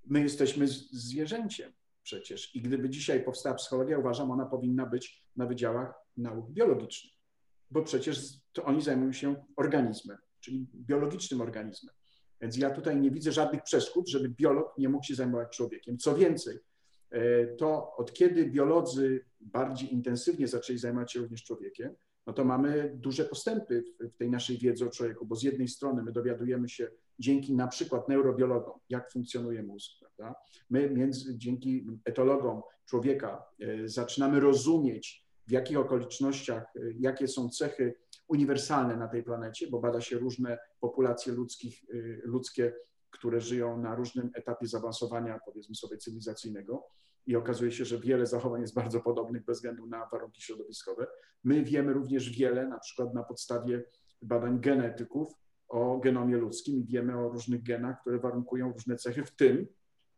My 0.06 0.20
jesteśmy 0.20 0.68
zwierzęciem 0.92 1.72
przecież 2.02 2.56
i 2.56 2.62
gdyby 2.62 2.90
dzisiaj 2.90 3.24
powstała 3.24 3.54
psychologia, 3.54 3.98
uważam, 3.98 4.30
ona 4.30 4.46
powinna 4.46 4.86
być 4.86 5.24
na 5.36 5.46
wydziałach 5.46 5.94
nauk 6.16 6.50
biologicznych, 6.50 7.14
bo 7.70 7.82
przecież 7.82 8.28
to 8.52 8.64
oni 8.64 8.82
zajmują 8.82 9.12
się 9.12 9.44
organizmem, 9.56 10.18
czyli 10.40 10.66
biologicznym 10.74 11.40
organizmem. 11.40 11.94
Więc 12.40 12.56
ja 12.56 12.70
tutaj 12.70 13.00
nie 13.00 13.10
widzę 13.10 13.32
żadnych 13.32 13.62
przeszkód, 13.62 14.08
żeby 14.08 14.28
biolog 14.28 14.78
nie 14.78 14.88
mógł 14.88 15.04
się 15.04 15.14
zajmować 15.14 15.56
człowiekiem. 15.56 15.98
Co 15.98 16.14
więcej, 16.14 16.58
e, 17.10 17.46
to 17.46 17.96
od 17.96 18.12
kiedy 18.12 18.50
biolodzy 18.50 19.24
bardziej 19.40 19.92
intensywnie 19.92 20.48
zaczęli 20.48 20.78
zajmować 20.78 21.12
się 21.12 21.20
również 21.20 21.44
człowiekiem, 21.44 21.94
no 22.26 22.32
to 22.32 22.44
mamy 22.44 22.92
duże 22.94 23.24
postępy 23.24 23.84
w 24.00 24.16
tej 24.16 24.30
naszej 24.30 24.58
wiedzy 24.58 24.86
o 24.86 24.90
człowieku, 24.90 25.26
bo 25.26 25.36
z 25.36 25.42
jednej 25.42 25.68
strony 25.68 26.02
my 26.02 26.12
dowiadujemy 26.12 26.68
się 26.68 26.90
dzięki 27.18 27.54
na 27.54 27.68
przykład 27.68 28.08
neurobiologom, 28.08 28.78
jak 28.88 29.12
funkcjonuje 29.12 29.62
mózg, 29.62 29.90
prawda? 30.00 30.34
My 30.70 30.90
między, 30.90 31.38
dzięki 31.38 31.86
etologom 32.04 32.62
człowieka 32.86 33.44
e, 33.60 33.88
zaczynamy 33.88 34.40
rozumieć, 34.40 35.24
w 35.46 35.52
jakich 35.52 35.78
okolicznościach, 35.78 36.62
e, 36.76 36.80
jakie 36.98 37.28
są 37.28 37.48
cechy 37.48 37.94
uniwersalne 38.28 38.96
na 38.96 39.08
tej 39.08 39.22
planecie, 39.22 39.66
bo 39.70 39.80
bada 39.80 40.00
się 40.00 40.18
różne 40.18 40.58
populacje 40.80 41.32
ludzkich, 41.32 41.84
e, 41.94 41.96
ludzkie, 42.24 42.72
które 43.10 43.40
żyją 43.40 43.80
na 43.80 43.94
różnym 43.94 44.30
etapie 44.34 44.66
zaawansowania, 44.66 45.38
powiedzmy 45.44 45.74
sobie, 45.74 45.96
cywilizacyjnego 45.96 46.86
i 47.26 47.36
okazuje 47.36 47.72
się, 47.72 47.84
że 47.84 47.98
wiele 47.98 48.26
zachowań 48.26 48.60
jest 48.60 48.74
bardzo 48.74 49.00
podobnych 49.00 49.44
bez 49.44 49.58
względu 49.58 49.86
na 49.86 50.08
warunki 50.12 50.42
środowiskowe. 50.42 51.06
My 51.44 51.64
wiemy 51.64 51.92
również 51.92 52.38
wiele, 52.38 52.68
na 52.68 52.78
przykład 52.78 53.14
na 53.14 53.22
podstawie 53.22 53.84
badań 54.22 54.60
genetyków 54.60 55.32
o 55.68 55.98
genomie 55.98 56.36
ludzkim 56.36 56.78
i 56.78 56.84
wiemy 56.84 57.18
o 57.18 57.28
różnych 57.28 57.62
genach, 57.62 58.00
które 58.00 58.18
warunkują 58.18 58.72
różne 58.72 58.96
cechy, 58.96 59.24
w 59.24 59.36
tym 59.36 59.66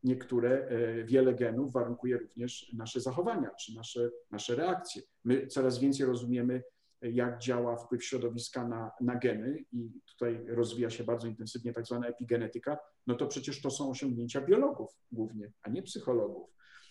niektóre, 0.04 0.50
e, 0.50 1.04
wiele 1.04 1.34
genów 1.34 1.72
warunkuje 1.72 2.18
również 2.18 2.72
nasze 2.72 3.00
zachowania 3.00 3.50
czy 3.60 3.74
nasze, 3.74 4.10
nasze 4.30 4.54
reakcje. 4.54 5.02
My 5.24 5.46
coraz 5.46 5.78
więcej 5.78 6.06
rozumiemy, 6.06 6.62
jak 7.02 7.38
działa 7.38 7.76
wpływ 7.76 8.04
środowiska 8.04 8.68
na, 8.68 8.90
na 9.00 9.16
geny 9.16 9.64
i 9.72 9.90
tutaj 10.06 10.44
rozwija 10.48 10.90
się 10.90 11.04
bardzo 11.04 11.26
intensywnie 11.26 11.72
tak 11.72 11.86
zwana 11.86 12.06
epigenetyka, 12.06 12.78
no 13.06 13.14
to 13.14 13.26
przecież 13.26 13.62
to 13.62 13.70
są 13.70 13.90
osiągnięcia 13.90 14.40
biologów 14.40 14.90
głównie, 15.12 15.52
a 15.62 15.70
nie 15.70 15.82
psychologów. 15.82 16.50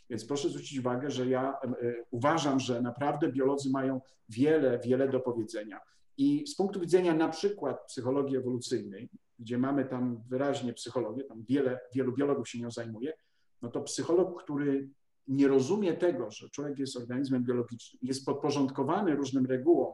Więc 0.10 0.26
proszę 0.26 0.50
zwrócić 0.50 0.80
uwagę, 0.80 1.12
że 1.12 1.28
ja 1.28 1.54
e, 1.64 1.94
uważam, 2.12 2.60
że 2.60 2.82
naprawdę 2.82 3.32
biolodzy 3.32 3.70
mają 3.70 4.02
wiele, 4.30 4.80
wiele 4.80 5.10
do 5.10 5.20
powiedzenia. 5.20 5.80
I 6.18 6.48
z 6.48 6.56
punktu 6.56 6.80
widzenia 6.80 7.14
na 7.14 7.30
przykład 7.30 7.86
psychologii 7.88 8.38
ewolucyjnej, 8.38 9.10
gdzie 9.40 9.58
mamy 9.58 9.86
tam 9.86 10.24
wyraźnie 10.30 10.74
psychologię, 10.74 11.24
tam 11.24 11.44
wiele, 11.50 11.80
wielu 11.96 12.14
biologów 12.14 12.50
się 12.50 12.60
nią 12.60 12.72
zajmuje, 12.72 13.14
no 13.62 13.72
to 13.72 13.82
psycholog, 13.82 14.44
który 14.44 14.90
nie 15.28 15.48
rozumie 15.48 15.94
tego, 15.94 16.32
że 16.32 16.50
człowiek 16.50 16.80
jest 16.80 16.98
organizmem 16.98 17.44
biologicznym, 17.44 18.00
jest 18.02 18.26
podporządkowany 18.26 19.16
różnym 19.16 19.46
regułom 19.46 19.94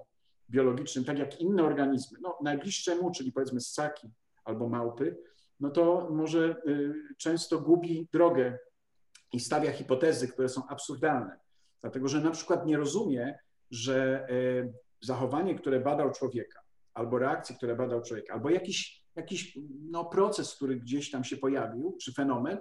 biologicznym, 0.49 1.05
tak 1.05 1.19
jak 1.19 1.39
inne 1.39 1.63
organizmy, 1.63 2.17
no 2.21 2.37
najbliższe 2.43 2.95
mu, 2.95 3.11
czyli 3.11 3.31
powiedzmy 3.31 3.61
ssaki 3.61 4.09
albo 4.43 4.69
małpy, 4.69 5.17
no 5.59 5.69
to 5.69 6.09
może 6.11 6.61
y, 6.67 6.93
często 7.17 7.59
gubi 7.59 8.07
drogę 8.13 8.57
i 9.33 9.39
stawia 9.39 9.71
hipotezy, 9.71 10.27
które 10.27 10.49
są 10.49 10.67
absurdalne. 10.67 11.39
Dlatego, 11.81 12.07
że 12.07 12.21
na 12.21 12.31
przykład 12.31 12.65
nie 12.65 12.77
rozumie, 12.77 13.39
że 13.71 14.27
y, 14.29 14.73
zachowanie, 15.01 15.55
które 15.55 15.79
badał 15.79 16.11
człowieka, 16.11 16.61
albo 16.93 17.19
reakcje, 17.19 17.55
które 17.55 17.75
badał 17.75 18.01
człowieka, 18.01 18.33
albo 18.33 18.49
jakiś, 18.49 19.05
jakiś 19.15 19.57
no, 19.89 20.05
proces, 20.05 20.55
który 20.55 20.75
gdzieś 20.75 21.11
tam 21.11 21.23
się 21.23 21.37
pojawił, 21.37 21.97
czy 22.01 22.13
fenomen, 22.13 22.57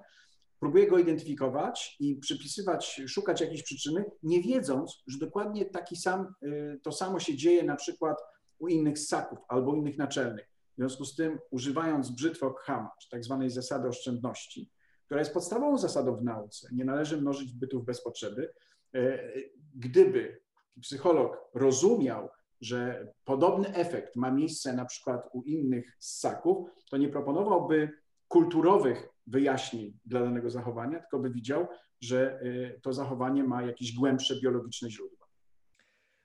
próbuje 0.60 0.86
go 0.86 0.98
identyfikować 0.98 1.96
i 2.00 2.16
przypisywać, 2.16 3.00
szukać 3.06 3.40
jakiejś 3.40 3.62
przyczyny, 3.62 4.04
nie 4.22 4.42
wiedząc, 4.42 5.02
że 5.06 5.18
dokładnie 5.18 5.64
taki 5.64 5.96
sam, 5.96 6.34
y, 6.42 6.80
to 6.82 6.92
samo 6.92 7.20
się 7.20 7.36
dzieje 7.36 7.62
na 7.62 7.76
przykład 7.76 8.18
u 8.58 8.68
innych 8.68 8.98
ssaków 8.98 9.38
albo 9.48 9.74
innych 9.74 9.98
naczelnych. 9.98 10.46
W 10.72 10.76
związku 10.76 11.04
z 11.04 11.16
tym, 11.16 11.38
używając 11.50 12.10
brzytwy 12.10 12.46
Ockhama, 12.46 12.90
czy 13.02 13.08
tak 13.10 13.24
zwanej 13.24 13.50
zasady 13.50 13.88
oszczędności, 13.88 14.70
która 15.06 15.20
jest 15.20 15.34
podstawową 15.34 15.78
zasadą 15.78 16.16
w 16.16 16.22
nauce, 16.22 16.68
nie 16.72 16.84
należy 16.84 17.20
mnożyć 17.20 17.52
bytów 17.52 17.84
bez 17.84 18.02
potrzeby, 18.02 18.52
y, 18.94 19.50
gdyby 19.74 20.40
psycholog 20.80 21.50
rozumiał, 21.54 22.28
że 22.60 23.12
podobny 23.24 23.74
efekt 23.74 24.16
ma 24.16 24.30
miejsce 24.30 24.72
na 24.72 24.84
przykład 24.84 25.28
u 25.32 25.42
innych 25.42 25.96
ssaków, 25.98 26.68
to 26.90 26.96
nie 26.96 27.08
proponowałby 27.08 27.90
kulturowych 28.28 29.08
wyjaśnień 29.30 29.98
dla 30.04 30.20
danego 30.20 30.50
zachowania, 30.50 31.00
tylko 31.00 31.18
by 31.18 31.30
widział, 31.30 31.66
że 32.00 32.42
y, 32.42 32.80
to 32.82 32.92
zachowanie 32.92 33.44
ma 33.44 33.62
jakieś 33.62 33.92
głębsze 33.92 34.40
biologiczne 34.40 34.90
źródła. 34.90 35.26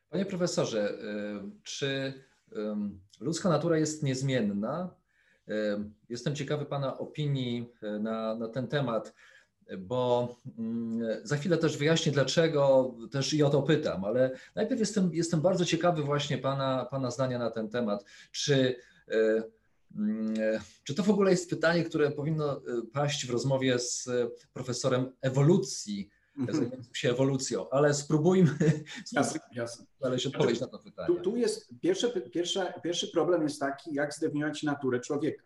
Panie 0.10 0.26
profesorze, 0.26 0.92
y, 0.92 1.62
czy 1.64 2.14
ludzka 3.20 3.50
natura 3.50 3.78
jest 3.78 4.04
niezmienna? 4.04 4.96
Jestem 6.10 6.36
ciekawy 6.36 6.66
Pana 6.66 6.98
opinii 6.98 7.74
y, 7.84 8.00
na, 8.00 8.36
na 8.36 8.48
ten 8.48 8.68
temat 8.68 9.14
bo 9.78 10.36
mm, 10.58 11.28
za 11.28 11.38
chwilę 11.38 11.58
też 11.58 11.78
wyjaśnię 11.78 12.12
dlaczego, 12.12 12.96
też 13.12 13.34
i 13.34 13.44
o 13.44 13.50
to 13.50 13.62
pytam, 13.62 14.06
ale 14.06 14.32
najpierw 14.56 14.80
jestem, 14.80 15.10
jestem 15.14 15.42
bardzo 15.42 15.66
ciekawy 15.66 16.04
właśnie 16.04 16.38
pana, 16.38 16.88
pana 16.92 17.12
zdania 17.12 17.40
na 17.40 17.52
ten 17.52 17.70
temat. 17.70 18.06
Czy, 18.32 18.76
czy 20.84 20.96
to 20.96 21.04
w 21.04 21.10
ogóle 21.10 21.32
jest 21.32 21.50
pytanie, 21.50 21.84
które 21.84 22.12
powinno 22.12 22.58
e, 22.58 22.62
paść 22.94 23.28
w 23.28 23.30
rozmowie 23.30 23.80
z 23.80 24.10
profesorem 24.54 25.12
ewolucji, 25.22 26.10
mhm. 26.38 26.58
zajmującym 26.58 26.96
się 26.96 27.10
ewolucją, 27.10 27.70
ale 27.70 27.94
spróbujmy, 27.94 28.58
jasne, 29.12 29.40
jasne. 29.52 29.86
znaleźć 30.00 30.28
odpowiedź 30.28 30.62
na 30.62 30.68
to 30.68 30.80
pytanie. 30.80 31.08
Tu, 31.08 31.22
tu 31.22 31.38
jest 31.38 31.70
pierwszy, 31.82 32.10
pierwszy, 32.10 32.60
pierwszy 32.84 33.08
problem 33.08 33.44
jest 33.44 33.60
taki, 33.60 33.94
jak 33.94 34.14
zdefiniować 34.14 34.64
naturę 34.64 35.00
człowieka. 35.00 35.44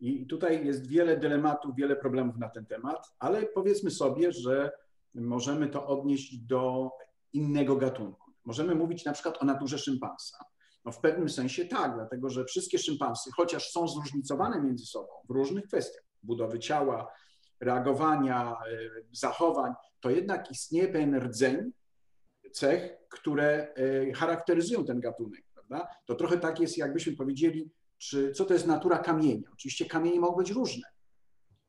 I 0.00 0.26
tutaj 0.26 0.66
jest 0.66 0.86
wiele 0.86 1.16
dylematów, 1.16 1.76
wiele 1.76 1.96
problemów 1.96 2.36
na 2.36 2.48
ten 2.48 2.66
temat, 2.66 3.14
ale 3.18 3.42
powiedzmy 3.42 3.90
sobie, 3.90 4.32
że 4.32 4.70
możemy 5.14 5.68
to 5.68 5.86
odnieść 5.86 6.38
do 6.38 6.90
innego 7.32 7.76
gatunku. 7.76 8.32
Możemy 8.44 8.74
mówić 8.74 9.04
na 9.04 9.12
przykład 9.12 9.42
o 9.42 9.44
naturze 9.44 9.78
szympansa. 9.78 10.38
No 10.84 10.92
w 10.92 11.00
pewnym 11.00 11.28
sensie 11.28 11.64
tak, 11.64 11.94
dlatego 11.94 12.30
że 12.30 12.44
wszystkie 12.44 12.78
szympansy, 12.78 13.30
chociaż 13.36 13.70
są 13.70 13.88
zróżnicowane 13.88 14.62
między 14.62 14.86
sobą 14.86 15.08
w 15.28 15.30
różnych 15.30 15.66
kwestiach 15.66 16.04
budowy 16.22 16.58
ciała, 16.58 17.12
reagowania, 17.60 18.52
e, 18.52 18.78
zachowań, 19.12 19.72
to 20.00 20.10
jednak 20.10 20.50
istnieje 20.50 20.88
pewien 20.88 21.16
rdzeń 21.16 21.72
cech, 22.52 22.96
które 23.08 23.74
e, 23.74 24.12
charakteryzują 24.12 24.84
ten 24.84 25.00
gatunek. 25.00 25.44
Prawda? 25.54 25.88
To 26.06 26.14
trochę 26.14 26.38
tak 26.38 26.60
jest, 26.60 26.78
jakbyśmy 26.78 27.16
powiedzieli, 27.16 27.70
czy 27.98 28.32
co 28.32 28.44
to 28.44 28.54
jest 28.54 28.66
natura 28.66 28.98
kamienia. 28.98 29.48
Oczywiście 29.52 29.84
kamienie 29.84 30.20
mogą 30.20 30.36
być 30.36 30.50
różne, 30.50 30.88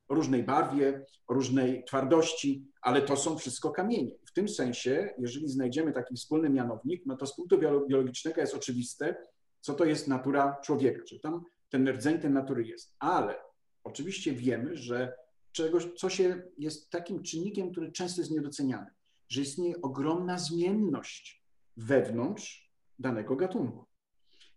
o 0.07 0.15
różnej 0.15 0.43
barwie, 0.43 1.05
o 1.27 1.33
różnej 1.33 1.83
twardości, 1.83 2.65
ale 2.81 3.01
to 3.01 3.17
są 3.17 3.37
wszystko 3.37 3.71
kamienie. 3.71 4.15
Tym 4.35 4.49
sensie, 4.49 5.13
jeżeli 5.17 5.47
znajdziemy 5.47 5.93
taki 5.93 6.15
wspólny 6.15 6.49
mianownik, 6.49 7.05
no 7.05 7.17
to 7.17 7.25
z 7.25 7.35
punktu 7.35 7.59
biologicznego 7.87 8.41
jest 8.41 8.55
oczywiste, 8.55 9.15
co 9.61 9.73
to 9.73 9.85
jest 9.85 10.07
natura 10.07 10.57
człowieka, 10.63 11.03
czy 11.07 11.19
tam 11.19 11.43
ten 11.69 11.89
rdzeń 11.89 12.19
tej 12.19 12.29
natury 12.29 12.63
jest. 12.63 12.95
Ale 12.99 13.35
oczywiście 13.83 14.33
wiemy, 14.33 14.77
że 14.77 15.13
czegoś, 15.51 15.87
co 15.97 16.09
się 16.09 16.41
jest 16.57 16.89
takim 16.89 17.23
czynnikiem, 17.23 17.71
który 17.71 17.91
często 17.91 18.21
jest 18.21 18.31
niedoceniany. 18.31 18.91
że 19.29 19.41
istnieje 19.41 19.81
ogromna 19.81 20.37
zmienność 20.37 21.43
wewnątrz 21.77 22.71
danego 22.99 23.35
gatunku. 23.35 23.85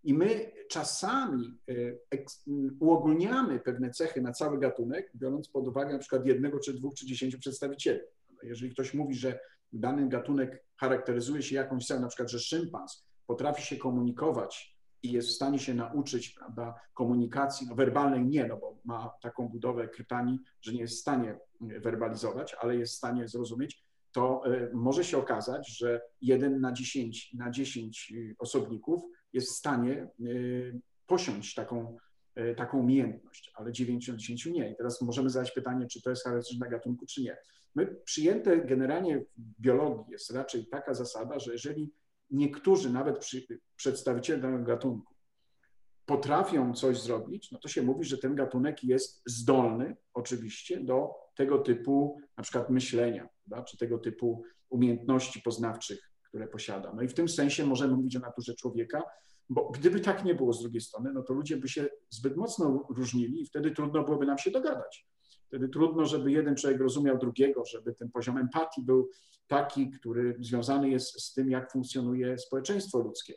I 0.05 0.14
my 0.14 0.53
czasami 0.71 1.59
e, 1.69 1.75
uogólniamy 2.81 3.61
pewne 3.61 3.91
cechy 3.91 4.21
na 4.21 4.33
cały 4.33 4.59
gatunek, 4.59 5.12
biorąc 5.14 5.49
pod 5.49 5.69
uwagę 5.69 5.93
na 5.93 5.99
przykład 5.99 6.27
jednego, 6.27 6.61
czy 6.61 6.75
dwóch, 6.75 6.95
czy 6.95 7.07
dziesięciu 7.07 7.38
przedstawicieli. 7.38 8.01
Jeżeli 8.43 8.73
ktoś 8.73 8.95
mówi, 8.95 9.14
że 9.14 9.38
dany 9.73 10.09
gatunek 10.09 10.65
charakteryzuje 10.77 11.43
się 11.43 11.57
jakąś 11.57 11.87
cechą, 11.87 12.01
na 12.01 12.09
przykład, 12.09 12.31
że 12.31 12.39
szympans 12.39 13.07
potrafi 13.27 13.63
się 13.63 13.77
komunikować 13.77 14.79
i 15.03 15.13
jest 15.13 15.29
w 15.29 15.33
stanie 15.33 15.59
się 15.59 15.75
nauczyć 15.75 16.31
prawda, 16.31 16.75
komunikacji, 16.95 17.67
no 17.71 17.75
werbalnej 17.75 18.27
nie, 18.27 18.47
no 18.47 18.57
bo 18.57 18.79
ma 18.85 19.11
taką 19.23 19.49
budowę 19.49 19.89
krytanii, 19.89 20.39
że 20.61 20.73
nie 20.73 20.81
jest 20.81 20.95
w 20.95 21.01
stanie 21.01 21.39
werbalizować, 21.61 22.57
ale 22.61 22.77
jest 22.77 22.95
w 22.95 22.97
stanie 22.97 23.29
zrozumieć, 23.29 23.89
to 24.13 24.43
e, 24.47 24.71
może 24.75 25.05
się 25.05 25.19
okazać, 25.19 25.79
że 25.79 26.01
jeden 26.21 26.61
na 26.61 26.73
10, 26.73 27.35
na 27.35 27.51
10 27.51 28.13
y, 28.13 28.35
osobników 28.39 29.03
jest 29.33 29.49
w 29.49 29.57
stanie 29.57 30.09
y, 30.21 30.81
posiąść 31.07 31.55
taką, 31.55 31.97
y, 32.39 32.55
taką 32.55 32.79
umiejętność, 32.79 33.53
ale 33.55 33.73
9 33.73 34.09
na 34.09 34.17
10 34.17 34.47
nie. 34.47 34.73
I 34.73 34.77
teraz 34.77 35.03
możemy 35.03 35.31
zadać 35.31 35.53
pytanie, 35.53 35.87
czy 35.87 36.03
to 36.03 36.11
jest 36.11 36.25
charakterystyczne 36.25 36.69
gatunku, 36.69 37.07
czy 37.07 37.23
nie. 37.23 37.37
My 37.75 37.87
przyjęte 37.87 38.59
generalnie 38.59 39.19
w 39.19 39.61
biologii 39.61 40.13
jest 40.13 40.31
raczej 40.31 40.67
taka 40.67 40.95
zasada, 40.95 41.39
że 41.39 41.53
jeżeli 41.53 41.93
niektórzy, 42.31 42.91
nawet 42.91 43.19
przy, 43.19 43.47
przedstawiciele 43.77 44.43
danego 44.43 44.65
gatunku, 44.65 45.15
potrafią 46.07 46.75
coś 46.75 47.01
zrobić, 47.01 47.51
no 47.53 47.59
to 47.59 47.69
się 47.69 47.83
mówi, 47.83 48.05
że 48.05 48.19
ten 48.19 48.35
gatunek 48.35 48.85
jest 48.85 49.23
zdolny 49.27 49.97
oczywiście 50.15 50.81
do 50.81 51.15
tego 51.37 51.59
typu 51.59 52.21
na 52.37 52.43
przykład 52.43 52.71
myślenia, 52.71 53.29
prawda, 53.49 53.65
czy 53.65 53.79
tego 53.79 53.99
typu 53.99 54.45
umiejętności 54.71 55.43
poznawczych, 55.43 56.11
które 56.23 56.49
posiada. 56.49 56.93
No 56.95 57.03
i 57.03 57.09
w 57.09 57.15
tym 57.15 57.29
sensie 57.29 57.67
możemy 57.67 57.97
mówić 57.97 58.17
o 58.17 58.21
naturze 58.21 58.55
człowieka, 58.55 59.03
bo 59.49 59.71
gdyby 59.71 60.01
tak 60.01 60.25
nie 60.25 60.35
było 60.35 60.53
z 60.53 60.63
drugiej 60.63 60.81
strony, 60.81 61.13
no 61.13 61.23
to 61.23 61.35
ludzie 61.35 61.57
by 61.57 61.69
się 61.69 61.89
zbyt 62.11 62.37
mocno 62.37 62.87
różnili 62.97 63.43
i 63.43 63.47
wtedy 63.47 63.71
trudno 63.71 64.05
byłoby 64.05 64.27
nam 64.27 64.39
się 64.39 64.51
dogadać. 64.51 65.09
Wtedy 65.49 65.69
trudno, 65.69 66.07
żeby 66.07 66.33
jeden 66.33 66.57
człowiek 66.57 66.81
rozumiał 66.81 67.19
drugiego, 67.19 67.65
żeby 67.65 67.95
ten 67.95 68.11
poziom 68.11 68.39
empatii 68.39 68.83
był 68.83 69.11
taki, 69.47 69.91
który 69.91 70.37
związany 70.41 70.91
jest 70.91 71.21
z 71.21 71.35
tym, 71.35 71.51
jak 71.51 71.73
funkcjonuje 71.73 72.39
społeczeństwo 72.39 72.99
ludzkie. 72.99 73.35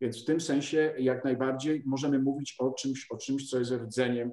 Więc 0.00 0.22
w 0.22 0.24
tym 0.24 0.40
sensie 0.40 0.94
jak 0.98 1.24
najbardziej 1.24 1.82
możemy 1.86 2.18
mówić 2.18 2.56
o 2.58 2.70
czymś, 2.70 3.06
o 3.10 3.16
czymś, 3.16 3.50
co 3.50 3.58
jest 3.58 3.72
rdzeniem 3.72 4.32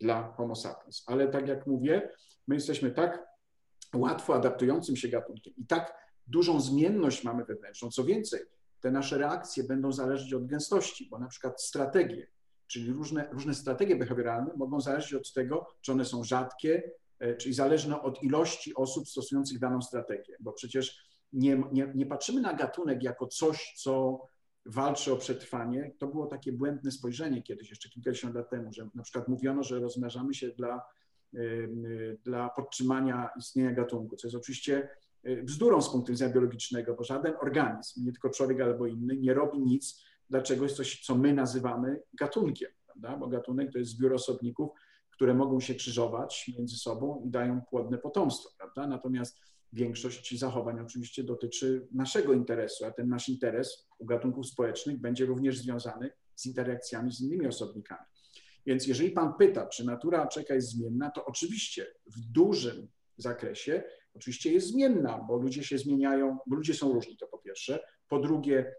dla 0.00 0.32
Homo 0.32 0.54
sapiens. 0.54 1.04
Ale 1.06 1.28
tak 1.28 1.48
jak 1.48 1.66
mówię, 1.66 2.10
my 2.48 2.54
jesteśmy 2.54 2.90
tak 2.90 3.26
łatwo 3.94 4.34
adaptującym 4.34 4.96
się 4.96 5.08
gatunkiem 5.08 5.54
i 5.56 5.66
tak 5.66 5.94
dużą 6.26 6.60
zmienność 6.60 7.24
mamy 7.24 7.44
wewnętrzną. 7.44 7.90
Co 7.90 8.04
więcej, 8.04 8.40
te 8.80 8.90
nasze 8.90 9.18
reakcje 9.18 9.64
będą 9.64 9.92
zależeć 9.92 10.34
od 10.34 10.46
gęstości, 10.46 11.08
bo 11.10 11.18
na 11.18 11.28
przykład 11.28 11.62
strategie, 11.62 12.26
czyli 12.66 12.92
różne, 12.92 13.28
różne 13.32 13.54
strategie 13.54 13.96
behawioralne 13.96 14.54
mogą 14.56 14.80
zależeć 14.80 15.14
od 15.14 15.32
tego, 15.32 15.66
czy 15.80 15.92
one 15.92 16.04
są 16.04 16.24
rzadkie, 16.24 16.92
e, 17.18 17.36
czyli 17.36 17.54
zależne 17.54 18.02
od 18.02 18.22
ilości 18.22 18.74
osób 18.74 19.08
stosujących 19.08 19.58
daną 19.58 19.82
strategię, 19.82 20.36
bo 20.40 20.52
przecież 20.52 21.06
nie, 21.32 21.62
nie, 21.72 21.92
nie 21.94 22.06
patrzymy 22.06 22.40
na 22.40 22.54
gatunek 22.54 23.02
jako 23.02 23.26
coś, 23.26 23.74
co 23.76 24.20
walczy 24.66 25.12
o 25.12 25.16
przetrwanie. 25.16 25.92
To 25.98 26.06
było 26.06 26.26
takie 26.26 26.52
błędne 26.52 26.90
spojrzenie 26.90 27.42
kiedyś, 27.42 27.70
jeszcze 27.70 27.88
kilkadziesiąt 27.88 28.34
lat 28.34 28.50
temu, 28.50 28.72
że 28.72 28.88
na 28.94 29.02
przykład 29.02 29.28
mówiono, 29.28 29.62
że 29.62 29.80
rozmnażamy 29.80 30.34
się 30.34 30.48
dla, 30.48 30.82
e, 31.34 31.38
dla 32.24 32.48
podtrzymania 32.48 33.30
istnienia 33.38 33.72
gatunku, 33.72 34.16
co 34.16 34.26
jest 34.26 34.36
oczywiście 34.36 34.88
e, 35.22 35.42
bzdurą 35.42 35.82
z 35.82 35.90
punktu 35.90 36.12
widzenia 36.12 36.34
biologicznego, 36.34 36.94
bo 36.94 37.04
żaden 37.04 37.34
organizm, 37.40 38.04
nie 38.04 38.12
tylko 38.12 38.30
człowiek 38.30 38.60
albo 38.60 38.86
inny, 38.86 39.16
nie 39.16 39.34
robi 39.34 39.58
nic 39.58 40.04
dla 40.30 40.42
czegoś, 40.42 40.72
coś, 40.72 41.00
co 41.00 41.14
my 41.14 41.34
nazywamy 41.34 42.00
gatunkiem, 42.20 42.70
prawda? 42.86 43.16
bo 43.16 43.26
gatunek 43.26 43.72
to 43.72 43.78
jest 43.78 43.90
zbiór 43.90 44.14
osobników, 44.14 44.70
które 45.10 45.34
mogą 45.34 45.60
się 45.60 45.74
krzyżować 45.74 46.50
między 46.58 46.76
sobą 46.76 47.22
i 47.24 47.30
dają 47.30 47.60
płodne 47.70 47.98
potomstwo, 47.98 48.50
prawda? 48.58 48.86
Natomiast 48.86 49.40
większość 49.72 50.38
zachowań 50.38 50.80
oczywiście 50.80 51.24
dotyczy 51.24 51.88
naszego 51.92 52.32
interesu, 52.32 52.84
a 52.84 52.90
ten 52.90 53.08
nasz 53.08 53.28
interes 53.28 53.88
u 53.98 54.06
gatunków 54.06 54.46
społecznych 54.46 55.00
będzie 55.00 55.26
również 55.26 55.58
związany 55.58 56.10
z 56.34 56.46
interakcjami 56.46 57.12
z 57.12 57.20
innymi 57.20 57.46
osobnikami. 57.46 58.06
Więc 58.66 58.86
jeżeli 58.86 59.10
Pan 59.10 59.34
pyta, 59.38 59.66
czy 59.66 59.84
natura 59.84 60.26
czeka 60.26 60.54
jest 60.54 60.70
zmienna, 60.70 61.10
to 61.10 61.24
oczywiście 61.24 61.86
w 62.06 62.20
dużym 62.20 62.88
zakresie 63.16 63.82
oczywiście 64.14 64.52
jest 64.52 64.66
zmienna, 64.66 65.24
bo 65.28 65.36
ludzie 65.36 65.64
się 65.64 65.78
zmieniają, 65.78 66.38
bo 66.46 66.56
ludzie 66.56 66.74
są 66.74 66.92
różni, 66.92 67.16
to 67.16 67.26
po 67.26 67.38
pierwsze. 67.38 67.80
Po 68.08 68.18
drugie, 68.18 68.74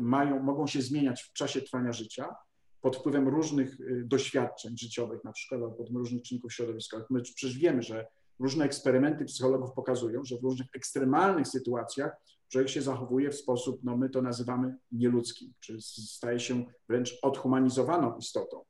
mają, 0.00 0.42
mogą 0.42 0.66
się 0.66 0.82
zmieniać 0.82 1.22
w 1.22 1.32
czasie 1.32 1.60
trwania 1.60 1.92
życia 1.92 2.34
pod 2.80 2.96
wpływem 2.96 3.28
różnych 3.28 3.80
y, 3.80 4.04
doświadczeń 4.06 4.78
życiowych, 4.78 5.24
na 5.24 5.32
przykład, 5.32 5.76
pod 5.76 5.88
różnych 5.88 6.22
czynników 6.22 6.52
środowiskowych. 6.52 7.06
My 7.10 7.22
przecież 7.22 7.58
wiemy, 7.58 7.82
że 7.82 8.06
różne 8.38 8.64
eksperymenty 8.64 9.24
psychologów 9.24 9.72
pokazują, 9.72 10.24
że 10.24 10.36
w 10.36 10.42
różnych 10.42 10.68
ekstremalnych 10.76 11.48
sytuacjach 11.48 12.12
człowiek 12.48 12.68
się 12.68 12.82
zachowuje 12.82 13.30
w 13.30 13.34
sposób, 13.34 13.80
no 13.82 13.96
my 13.96 14.10
to 14.10 14.22
nazywamy 14.22 14.74
nieludzkim, 14.92 15.52
czy 15.60 15.80
staje 15.80 16.40
się 16.40 16.64
wręcz 16.88 17.18
odhumanizowaną 17.22 18.16
istotą. 18.16 18.64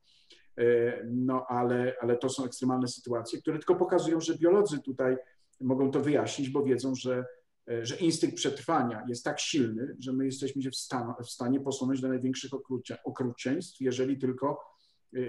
Y, 0.60 0.92
no 1.10 1.46
ale, 1.48 1.94
ale 2.00 2.16
to 2.16 2.28
są 2.28 2.44
ekstremalne 2.44 2.88
sytuacje, 2.88 3.40
które 3.40 3.58
tylko 3.58 3.74
pokazują, 3.74 4.20
że 4.20 4.38
biolodzy 4.38 4.78
tutaj 4.78 5.16
mogą 5.60 5.90
to 5.90 6.00
wyjaśnić, 6.00 6.50
bo 6.50 6.62
wiedzą, 6.62 6.94
że, 6.94 7.14
e, 7.18 7.24
że 7.82 7.96
instynkt 7.96 8.36
przetrwania 8.36 9.04
jest 9.08 9.24
tak 9.24 9.40
silny, 9.40 9.96
że 9.98 10.12
my 10.12 10.24
jesteśmy 10.24 10.62
się 10.62 10.70
w, 10.70 10.76
stan, 10.76 11.14
w 11.24 11.30
stanie 11.30 11.60
posunąć 11.60 12.00
do 12.00 12.08
największych 12.08 12.50
okrucieństw, 13.04 13.80
jeżeli 13.80 14.18
tylko 14.18 14.60
e, 15.16 15.18
e, 15.18 15.24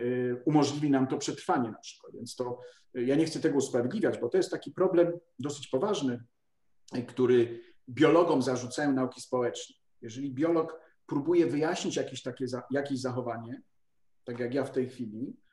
umożliwi 0.45 0.91
nam 0.91 1.07
to 1.07 1.17
przetrwanie 1.17 1.71
na 1.71 1.77
przykład. 1.77 2.15
Więc 2.15 2.35
to 2.35 2.59
ja 2.93 3.15
nie 3.15 3.25
chcę 3.25 3.39
tego 3.39 3.57
usprawiedliwiać, 3.57 4.17
bo 4.19 4.29
to 4.29 4.37
jest 4.37 4.51
taki 4.51 4.71
problem 4.71 5.13
dosyć 5.39 5.67
poważny, 5.67 6.23
który 7.07 7.61
biologom 7.89 8.41
zarzucają 8.41 8.93
nauki 8.93 9.21
społeczne. 9.21 9.75
Jeżeli 10.01 10.33
biolog 10.33 10.79
próbuje 11.05 11.45
wyjaśnić 11.45 11.95
jakieś 11.95 12.21
takie 12.21 12.45
jakieś 12.71 12.99
zachowanie, 12.99 13.61
tak 14.23 14.39
jak 14.39 14.53
ja 14.53 14.63
w 14.63 14.71
tej 14.71 14.89
chwili, 14.89 15.33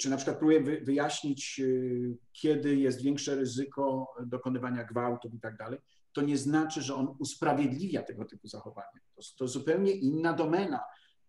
czy 0.00 0.10
na 0.10 0.16
przykład 0.16 0.38
próbuje 0.38 0.60
wyjaśnić, 0.80 1.60
e, 1.60 1.64
kiedy 2.32 2.76
jest 2.76 3.02
większe 3.02 3.34
ryzyko 3.34 4.14
dokonywania 4.26 4.84
gwałtów 4.84 5.34
i 5.34 5.40
tak 5.40 5.56
dalej, 5.56 5.78
to 6.12 6.22
nie 6.22 6.38
znaczy, 6.38 6.82
że 6.82 6.94
on 6.94 7.16
usprawiedliwia 7.18 8.02
tego 8.02 8.24
typu 8.24 8.48
zachowania. 8.48 9.00
To, 9.14 9.22
to 9.38 9.48
zupełnie 9.48 9.90
inna 9.90 10.32
domena 10.32 10.80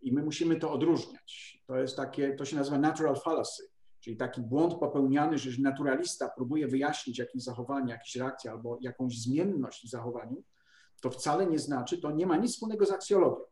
i 0.01 0.13
my 0.13 0.23
musimy 0.23 0.55
to 0.55 0.71
odróżniać. 0.71 1.59
To 1.67 1.77
jest 1.77 1.95
takie, 1.95 2.35
to 2.35 2.45
się 2.45 2.55
nazywa 2.55 2.77
natural 2.77 3.15
fallacy, 3.15 3.63
czyli 3.99 4.17
taki 4.17 4.41
błąd 4.41 4.73
popełniany, 4.73 5.37
że 5.37 5.61
naturalista 5.61 6.29
próbuje 6.29 6.67
wyjaśnić 6.67 7.19
jakieś 7.19 7.43
zachowanie, 7.43 7.91
jakieś 7.91 8.15
reakcje 8.15 8.51
albo 8.51 8.77
jakąś 8.81 9.21
zmienność 9.21 9.85
w 9.85 9.89
zachowaniu, 9.89 10.43
to 11.01 11.09
wcale 11.09 11.47
nie 11.47 11.59
znaczy, 11.59 11.97
to 11.97 12.11
nie 12.11 12.25
ma 12.25 12.37
nic 12.37 12.51
wspólnego 12.51 12.85
z 12.85 12.91
aksjologią 12.91 13.43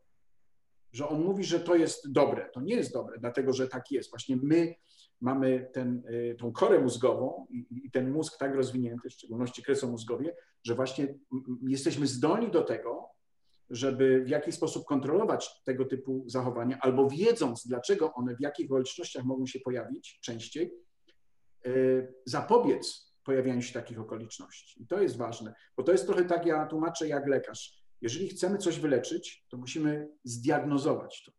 że 0.91 1.09
on 1.09 1.23
mówi, 1.23 1.43
że 1.43 1.59
to 1.59 1.75
jest 1.75 2.11
dobre. 2.11 2.49
To 2.53 2.61
nie 2.61 2.75
jest 2.75 2.93
dobre, 2.93 3.19
dlatego 3.19 3.53
że 3.53 3.67
tak 3.67 3.91
jest. 3.91 4.09
Właśnie 4.09 4.35
my 4.35 4.75
mamy 5.21 5.69
ten, 5.73 6.03
y, 6.09 6.35
tą 6.39 6.51
korę 6.51 6.79
mózgową 6.79 7.47
i, 7.49 7.65
i 7.85 7.91
ten 7.91 8.11
mózg 8.11 8.37
tak 8.37 8.55
rozwinięty, 8.55 9.09
w 9.09 9.13
szczególności 9.13 9.63
kresomózgowie, 9.63 10.35
że 10.63 10.75
właśnie 10.75 11.15
jesteśmy 11.67 12.07
zdolni 12.07 12.51
do 12.51 12.63
tego, 12.63 13.09
żeby 13.69 14.23
w 14.23 14.29
jakiś 14.29 14.55
sposób 14.55 14.85
kontrolować 14.85 15.63
tego 15.63 15.85
typu 15.85 16.23
zachowania, 16.27 16.77
albo 16.81 17.09
wiedząc, 17.09 17.67
dlaczego 17.67 18.13
one 18.13 18.35
w 18.35 18.41
jakich 18.41 18.71
okolicznościach 18.71 19.25
mogą 19.25 19.45
się 19.45 19.59
pojawić 19.59 20.19
częściej, 20.21 20.73
y, 21.65 22.13
zapobiec 22.25 23.07
pojawianiu 23.23 23.61
się 23.61 23.73
takich 23.73 23.99
okoliczności. 23.99 24.83
I 24.83 24.87
to 24.87 25.01
jest 25.01 25.17
ważne, 25.17 25.53
bo 25.77 25.83
to 25.83 25.91
jest 25.91 26.05
trochę 26.05 26.25
tak, 26.25 26.45
ja 26.45 26.65
tłumaczę 26.65 27.07
jak 27.07 27.27
lekarz. 27.27 27.76
Jeżeli 28.01 28.27
chcemy 28.27 28.57
coś 28.57 28.79
wyleczyć, 28.79 29.45
to 29.49 29.57
musimy 29.57 30.09
zdiagnozować 30.23 31.23
to. 31.23 31.31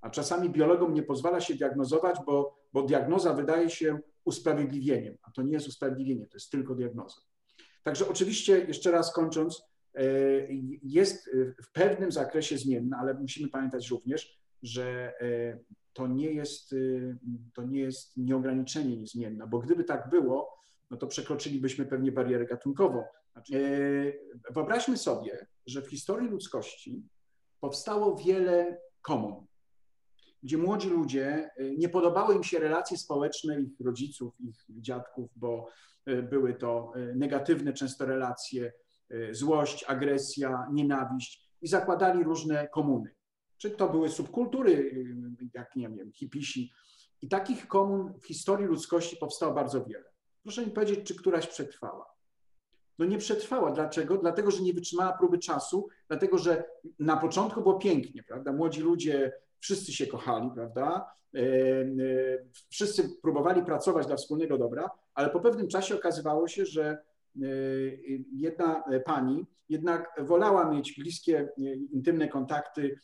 A 0.00 0.10
czasami 0.10 0.50
biologom 0.50 0.94
nie 0.94 1.02
pozwala 1.02 1.40
się 1.40 1.54
diagnozować, 1.54 2.16
bo, 2.26 2.58
bo 2.72 2.82
diagnoza 2.82 3.34
wydaje 3.34 3.70
się 3.70 3.98
usprawiedliwieniem, 4.24 5.18
a 5.22 5.30
to 5.30 5.42
nie 5.42 5.52
jest 5.52 5.68
usprawiedliwienie, 5.68 6.26
to 6.26 6.36
jest 6.36 6.50
tylko 6.50 6.74
diagnoza. 6.74 7.20
Także 7.82 8.08
oczywiście, 8.08 8.58
jeszcze 8.58 8.90
raz 8.90 9.12
kończąc, 9.12 9.62
e, 9.94 10.02
jest 10.82 11.30
w 11.62 11.72
pewnym 11.72 12.12
zakresie 12.12 12.58
zmienna, 12.58 12.98
ale 13.00 13.14
musimy 13.14 13.48
pamiętać 13.48 13.90
również, 13.90 14.38
że 14.62 15.12
e, 15.20 15.58
to 15.92 16.06
nie 16.06 16.32
jest, 16.32 16.72
e, 16.72 16.76
to 17.54 17.62
nie 17.62 17.80
jest 17.80 18.16
nieograniczenie 18.16 18.96
niezmienna, 18.96 19.46
bo 19.46 19.58
gdyby 19.58 19.84
tak 19.84 20.10
było, 20.10 20.57
no 20.90 20.96
to 20.96 21.06
przekroczylibyśmy 21.06 21.86
pewnie 21.86 22.12
barierę 22.12 22.46
gatunkową. 22.46 23.04
Znaczy, 23.32 23.56
e, 24.48 24.52
wyobraźmy 24.52 24.96
sobie, 24.96 25.46
że 25.66 25.82
w 25.82 25.90
historii 25.90 26.28
ludzkości 26.28 27.02
powstało 27.60 28.16
wiele 28.16 28.80
komun, 29.02 29.46
gdzie 30.42 30.58
młodzi 30.58 30.90
ludzie, 30.90 31.50
e, 31.56 31.70
nie 31.76 31.88
podobały 31.88 32.34
im 32.34 32.44
się 32.44 32.58
relacje 32.58 32.96
społeczne 32.96 33.60
ich 33.60 33.80
rodziców, 33.80 34.34
ich 34.40 34.66
dziadków, 34.68 35.30
bo 35.36 35.68
e, 36.06 36.22
były 36.22 36.54
to 36.54 36.92
negatywne 37.14 37.72
często 37.72 38.06
relacje, 38.06 38.72
złość, 39.30 39.84
agresja, 39.84 40.66
nienawiść 40.72 41.48
i 41.62 41.68
zakładali 41.68 42.24
różne 42.24 42.68
komuny. 42.68 43.14
Czy 43.56 43.70
to 43.70 43.88
były 43.88 44.08
subkultury, 44.08 45.04
jak 45.54 45.76
nie 45.76 45.88
wiem, 45.88 46.12
hipisi. 46.12 46.72
I 47.22 47.28
takich 47.28 47.68
komun 47.68 48.14
w 48.20 48.26
historii 48.26 48.66
ludzkości 48.66 49.16
powstało 49.16 49.54
bardzo 49.54 49.84
wiele. 49.84 50.04
Proszę 50.42 50.66
mi 50.66 50.72
powiedzieć, 50.72 51.06
czy 51.06 51.14
któraś 51.14 51.46
przetrwała? 51.46 52.18
No 52.98 53.04
nie 53.04 53.18
przetrwała. 53.18 53.70
Dlaczego? 53.70 54.18
Dlatego, 54.18 54.50
że 54.50 54.62
nie 54.62 54.72
wytrzymała 54.72 55.12
próby 55.12 55.38
czasu, 55.38 55.88
dlatego, 56.08 56.38
że 56.38 56.64
na 56.98 57.16
początku 57.16 57.62
było 57.62 57.78
pięknie, 57.78 58.22
prawda? 58.22 58.52
Młodzi 58.52 58.80
ludzie, 58.80 59.32
wszyscy 59.60 59.92
się 59.92 60.06
kochali, 60.06 60.50
prawda? 60.54 61.10
E, 61.34 61.40
e, 61.40 61.84
wszyscy 62.70 63.08
próbowali 63.22 63.62
pracować 63.62 64.06
dla 64.06 64.16
wspólnego 64.16 64.58
dobra, 64.58 64.90
ale 65.14 65.30
po 65.30 65.40
pewnym 65.40 65.68
czasie 65.68 65.94
okazywało 65.94 66.48
się, 66.48 66.66
że 66.66 66.84
e, 66.86 67.46
jedna 68.32 68.84
pani 69.04 69.46
jednak 69.68 70.10
wolała 70.18 70.70
mieć 70.70 70.94
bliskie, 70.98 71.48
intymne 71.92 72.28
kontakty 72.28 73.00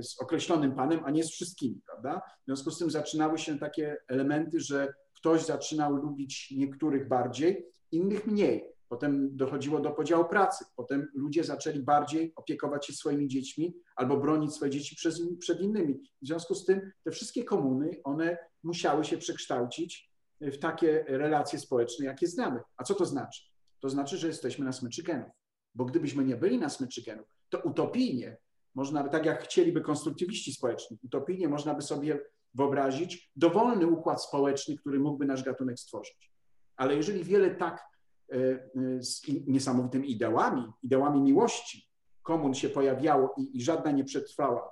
z 0.00 0.20
określonym 0.20 0.72
panem, 0.72 1.00
a 1.04 1.10
nie 1.10 1.24
z 1.24 1.30
wszystkimi, 1.30 1.80
prawda? 1.86 2.22
W 2.42 2.44
związku 2.44 2.70
z 2.70 2.78
tym 2.78 2.90
zaczynały 2.90 3.38
się 3.38 3.58
takie 3.58 3.96
elementy, 4.08 4.60
że 4.60 4.94
ktoś 5.18 5.44
zaczynał 5.46 5.96
lubić 5.96 6.50
niektórych 6.56 7.08
bardziej, 7.08 7.66
innych 7.92 8.26
mniej. 8.26 8.64
Potem 8.88 9.36
dochodziło 9.36 9.80
do 9.80 9.90
podziału 9.90 10.24
pracy. 10.24 10.64
Potem 10.76 11.08
ludzie 11.14 11.44
zaczęli 11.44 11.80
bardziej 11.80 12.32
opiekować 12.36 12.86
się 12.86 12.92
swoimi 12.92 13.28
dziećmi 13.28 13.74
albo 13.96 14.16
bronić 14.16 14.54
swoje 14.54 14.70
dzieci 14.70 14.96
przed, 15.40 15.60
innymi. 15.60 15.94
W 16.22 16.26
związku 16.26 16.54
z 16.54 16.64
tym 16.64 16.90
te 17.04 17.10
wszystkie 17.10 17.44
komuny, 17.44 18.00
one 18.04 18.38
musiały 18.62 19.04
się 19.04 19.18
przekształcić 19.18 20.10
w 20.40 20.58
takie 20.58 21.04
relacje 21.08 21.58
społeczne, 21.58 22.06
jakie 22.06 22.26
znamy. 22.26 22.60
A 22.76 22.84
co 22.84 22.94
to 22.94 23.04
znaczy? 23.04 23.42
To 23.80 23.88
znaczy, 23.88 24.16
że 24.16 24.26
jesteśmy 24.26 24.64
na 24.64 24.72
smyczy 24.72 25.02
genów. 25.02 25.30
Bo 25.74 25.84
gdybyśmy 25.84 26.24
nie 26.24 26.36
byli 26.36 26.58
na 26.58 26.68
smyczy 26.68 27.02
genów, 27.02 27.26
to 27.48 27.58
utopijnie, 27.58 28.36
można 28.74 29.04
by, 29.04 29.10
tak 29.10 29.26
jak 29.26 29.44
chcieliby 29.44 29.80
konstruktywiści 29.80 30.52
społeczni, 30.52 30.98
utopijnie 31.04 31.48
można 31.48 31.74
by 31.74 31.82
sobie 31.82 32.20
wyobrazić 32.58 33.30
dowolny 33.36 33.86
układ 33.86 34.22
społeczny, 34.22 34.76
który 34.76 35.00
mógłby 35.00 35.26
nasz 35.26 35.42
gatunek 35.42 35.78
stworzyć. 35.78 36.32
Ale 36.76 36.96
jeżeli 36.96 37.24
wiele 37.24 37.50
tak 37.50 37.88
E, 38.32 38.36
e, 38.36 39.02
z 39.02 39.22
niesamowytymi 39.46 40.10
ideałami, 40.10 40.72
ideałami 40.82 41.20
miłości 41.20 41.88
komun 42.22 42.54
się 42.54 42.68
pojawiało 42.68 43.34
i, 43.36 43.56
i 43.56 43.62
żadna 43.62 43.90
nie 43.90 44.04
przetrwała. 44.04 44.70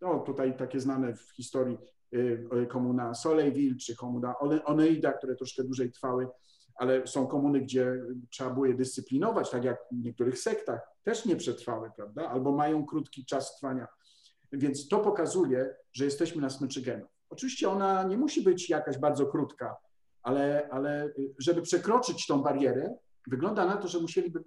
No 0.00 0.18
tutaj 0.18 0.56
takie 0.56 0.80
znane 0.80 1.14
w 1.14 1.30
historii 1.36 1.78
e, 2.52 2.66
komuna 2.66 3.14
Soleilville 3.14 3.76
czy 3.76 3.96
komuna 3.96 4.34
Oneida, 4.64 5.12
które 5.12 5.36
troszkę 5.36 5.64
dłużej 5.64 5.92
trwały, 5.92 6.28
ale 6.74 7.06
są 7.06 7.26
komuny, 7.26 7.60
gdzie 7.60 8.02
trzeba 8.30 8.50
było 8.50 8.66
je 8.66 8.74
dyscyplinować, 8.74 9.50
tak 9.50 9.64
jak 9.64 9.78
w 9.92 10.04
niektórych 10.04 10.38
sektach, 10.38 10.80
też 11.02 11.24
nie 11.24 11.36
przetrwały, 11.36 11.90
prawda? 11.96 12.28
Albo 12.28 12.52
mają 12.52 12.86
krótki 12.86 13.24
czas 13.24 13.56
trwania. 13.56 13.86
Więc 14.52 14.88
to 14.88 14.98
pokazuje, 14.98 15.74
że 15.92 16.04
jesteśmy 16.04 16.42
na 16.42 16.50
smyczy 16.50 16.82
genów. 16.82 17.17
Oczywiście 17.30 17.70
ona 17.70 18.02
nie 18.02 18.18
musi 18.18 18.42
być 18.42 18.70
jakaś 18.70 18.98
bardzo 18.98 19.26
krótka, 19.26 19.76
ale, 20.22 20.68
ale 20.70 21.06
y, 21.06 21.34
żeby 21.38 21.62
przekroczyć 21.62 22.26
tą 22.26 22.42
barierę, 22.42 22.94
wygląda 23.26 23.66
na 23.66 23.76
to, 23.76 23.88
że 23.88 24.00
musieliby 24.00 24.40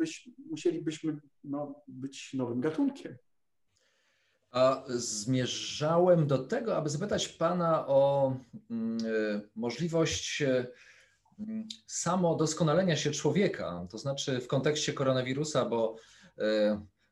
musielibyśmy 0.50 1.18
no, 1.44 1.76
być 1.88 2.34
nowym 2.34 2.62
gatunkiem. 2.62 3.16
A 4.52 4.84
zmierzałem 4.88 6.28
do 6.28 6.38
tego, 6.38 6.78
aby 6.78 6.90
zapytać 6.90 7.28
Pana 7.28 7.88
o 7.88 8.34
mm, 8.70 9.06
y, 9.06 9.50
możliwość 9.56 10.42
y, 10.42 10.68
mm, 11.40 11.68
samodoskonalenia 11.88 12.96
się 12.96 13.12
człowieka, 13.12 13.88
to 13.90 13.98
znaczy 13.98 14.42
w 14.42 14.48
kontekście 14.48 14.94
koronawirusa, 14.94 15.66
bo 15.66 15.96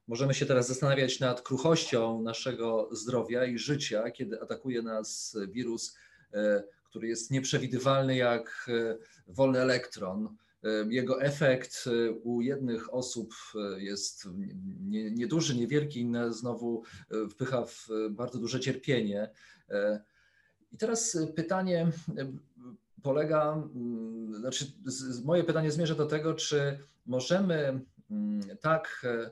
możemy 0.10 0.34
się 0.34 0.46
teraz 0.46 0.68
zastanawiać 0.68 1.20
nad 1.20 1.42
kruchością 1.42 2.22
naszego 2.22 2.90
zdrowia 2.92 3.46
i 3.46 3.58
życia, 3.58 4.12
kiedy 4.12 4.42
atakuje 4.42 4.82
nas 4.82 5.38
wirus 5.52 5.96
który 6.90 7.08
jest 7.08 7.32
nieprzewidywalny 7.32 8.16
jak 8.16 8.70
e, 8.70 8.98
wolny 9.28 9.60
elektron. 9.60 10.36
E, 10.64 10.68
jego 10.90 11.22
efekt 11.22 11.86
e, 11.88 12.12
u 12.12 12.42
jednych 12.42 12.94
osób 12.94 13.34
jest 13.78 14.30
nieduży, 14.92 15.56
niewielki, 15.56 16.00
inne 16.02 16.34
znowu 16.34 16.84
wpycha 17.30 17.66
w 17.66 17.88
bardzo 18.10 18.40
duże 18.40 18.60
cierpienie. 18.60 19.30
I 20.72 20.78
teraz 20.78 21.18
pytanie 21.36 21.92
polega, 23.04 23.54
mm, 23.54 24.36
znaczy 24.36 24.66
moje 25.24 25.44
pytanie 25.44 25.72
zmierza 25.72 25.96
do 25.96 26.06
tego, 26.06 26.34
czy 26.34 26.80
możemy 27.06 27.82
mm, 28.12 28.42
tak 28.62 29.02
E, 29.04 29.32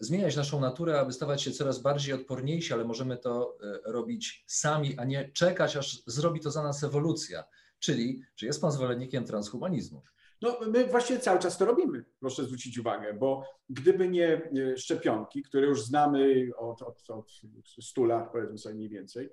zmieniać 0.00 0.36
naszą 0.36 0.60
naturę, 0.60 1.00
aby 1.00 1.12
stawać 1.12 1.42
się 1.42 1.50
coraz 1.50 1.78
bardziej 1.78 2.14
odporniejsi, 2.14 2.72
ale 2.72 2.84
możemy 2.84 3.16
to 3.16 3.58
e, 3.62 3.92
robić 3.92 4.44
sami, 4.46 4.98
a 4.98 5.04
nie 5.04 5.30
czekać, 5.32 5.76
aż 5.76 6.02
zrobi 6.06 6.40
to 6.40 6.50
za 6.50 6.62
nas 6.62 6.84
ewolucja. 6.84 7.44
Czyli, 7.78 8.22
czy 8.34 8.46
jest 8.46 8.60
Pan 8.60 8.72
zwolennikiem 8.72 9.24
transhumanizmu? 9.24 10.02
No, 10.42 10.56
my 10.66 10.86
właśnie 10.86 11.18
cały 11.18 11.38
czas 11.38 11.58
to 11.58 11.64
robimy, 11.64 12.04
proszę 12.20 12.44
zwrócić 12.44 12.78
uwagę, 12.78 13.14
bo 13.14 13.44
gdyby 13.70 14.08
nie 14.08 14.50
szczepionki, 14.76 15.42
które 15.42 15.66
już 15.66 15.84
znamy 15.84 16.50
od, 16.56 16.82
od, 16.82 17.10
od 17.10 17.32
100 17.80 18.04
lat, 18.04 18.32
powiedzmy 18.32 18.58
sobie 18.58 18.74
mniej 18.74 18.88
więcej, 18.88 19.30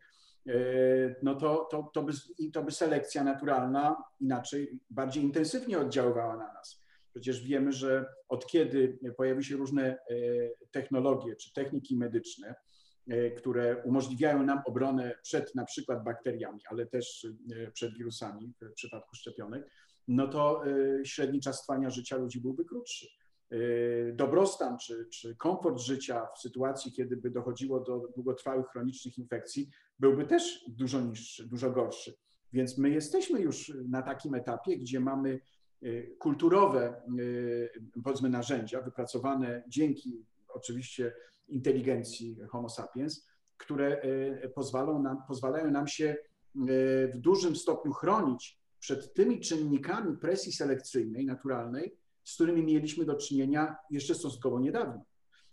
e, 0.47 0.53
no 1.23 1.35
to, 1.35 1.67
to, 1.71 1.91
to, 1.93 2.03
by, 2.03 2.13
to 2.53 2.63
by 2.63 2.71
selekcja 2.71 3.23
naturalna 3.23 4.03
inaczej, 4.19 4.79
bardziej 4.89 5.23
intensywnie 5.23 5.79
oddziaływała 5.79 6.37
na 6.37 6.53
nas. 6.53 6.78
Przecież 7.13 7.43
wiemy, 7.43 7.71
że 7.71 8.05
od 8.29 8.47
kiedy 8.47 8.99
pojawiły 9.17 9.43
się 9.43 9.57
różne 9.57 9.83
e, 9.87 9.97
technologie 10.71 11.35
czy 11.35 11.53
techniki 11.53 11.97
medyczne, 11.97 12.55
e, 13.07 13.31
które 13.31 13.83
umożliwiają 13.83 14.43
nam 14.43 14.61
obronę 14.65 15.15
przed 15.23 15.55
na 15.55 15.65
przykład 15.65 16.03
bakteriami, 16.03 16.59
ale 16.69 16.85
też 16.85 17.27
e, 17.55 17.71
przed 17.71 17.97
wirusami 17.97 18.53
w 18.61 18.73
przypadku 18.73 19.15
szczepionek, 19.15 19.69
no 20.07 20.27
to 20.27 20.63
średni 21.03 21.39
czas 21.39 21.61
trwania 21.61 21.89
życia 21.89 22.17
ludzi 22.17 22.41
byłby 22.41 22.65
krótszy. 22.65 23.07
Dobrostan 24.13 24.77
czy, 24.77 25.07
czy 25.13 25.35
komfort 25.35 25.79
życia 25.79 26.27
w 26.35 26.39
sytuacji, 26.39 26.91
kiedy 26.91 27.17
by 27.17 27.31
dochodziło 27.31 27.79
do 27.79 28.07
długotrwałych 28.15 28.67
chronicznych 28.67 29.17
infekcji, 29.17 29.69
byłby 29.99 30.25
też 30.25 30.65
dużo 30.67 31.01
niższy, 31.01 31.47
dużo 31.47 31.71
gorszy. 31.71 32.13
Więc 32.53 32.77
my 32.77 32.89
jesteśmy 32.89 33.41
już 33.41 33.73
na 33.89 34.01
takim 34.01 34.35
etapie, 34.35 34.77
gdzie 34.77 34.99
mamy 34.99 35.39
kulturowe, 36.19 37.01
y, 37.19 37.69
powiedzmy, 38.03 38.29
narzędzia 38.29 38.81
wypracowane 38.81 39.63
dzięki 39.67 40.25
oczywiście 40.47 41.13
inteligencji 41.47 42.37
Homo 42.49 42.69
sapiens, 42.69 43.27
które 43.57 44.03
y, 44.43 44.49
pozwalają 44.55 45.01
nam, 45.01 45.17
pozwalają 45.27 45.71
nam 45.71 45.87
się 45.87 46.17
w 46.55 47.17
dużym 47.17 47.55
stopniu 47.55 47.93
chronić 47.93 48.59
przed 48.79 49.13
tymi 49.13 49.39
czynnikami 49.39 50.17
presji 50.17 50.51
selekcyjnej, 50.51 51.25
naturalnej, 51.25 51.95
z 52.23 52.35
którymi 52.35 52.63
mieliśmy 52.63 53.05
do 53.05 53.15
czynienia 53.15 53.75
jeszcze 53.89 54.15
stosunkowo 54.15 54.59
niedawno. 54.59 55.03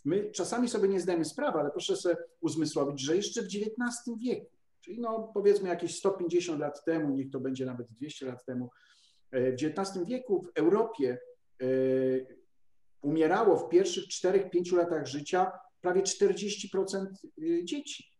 My 0.04 0.30
czasami 0.30 0.68
sobie 0.68 0.88
nie 0.88 1.00
zdajemy 1.00 1.24
sprawy, 1.24 1.58
ale 1.58 1.70
proszę 1.70 1.96
sobie 1.96 2.16
uzmysłowić, 2.40 3.00
że 3.00 3.16
jeszcze 3.16 3.42
w 3.42 3.44
XIX 3.44 4.18
wieku, 4.18 4.46
czyli 4.80 5.00
no 5.00 5.30
powiedzmy 5.34 5.68
jakieś 5.68 5.98
150 5.98 6.60
lat 6.60 6.84
temu, 6.84 7.10
niech 7.10 7.30
to 7.30 7.40
będzie 7.40 7.66
nawet 7.66 7.86
200 7.92 8.26
lat 8.26 8.44
temu, 8.44 8.70
w 9.32 9.54
XIX 9.62 10.06
wieku 10.06 10.42
w 10.42 10.58
Europie 10.58 11.18
e, 11.62 11.66
umierało 13.02 13.56
w 13.56 13.68
pierwszych 13.68 14.04
4-5 14.04 14.76
latach 14.76 15.06
życia 15.06 15.52
prawie 15.80 16.02
40% 16.02 17.06
e, 17.06 17.64
dzieci. 17.64 18.12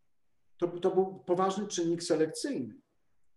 To, 0.58 0.68
to 0.68 0.90
był 0.90 1.24
poważny 1.26 1.66
czynnik 1.66 2.02
selekcyjny. 2.02 2.74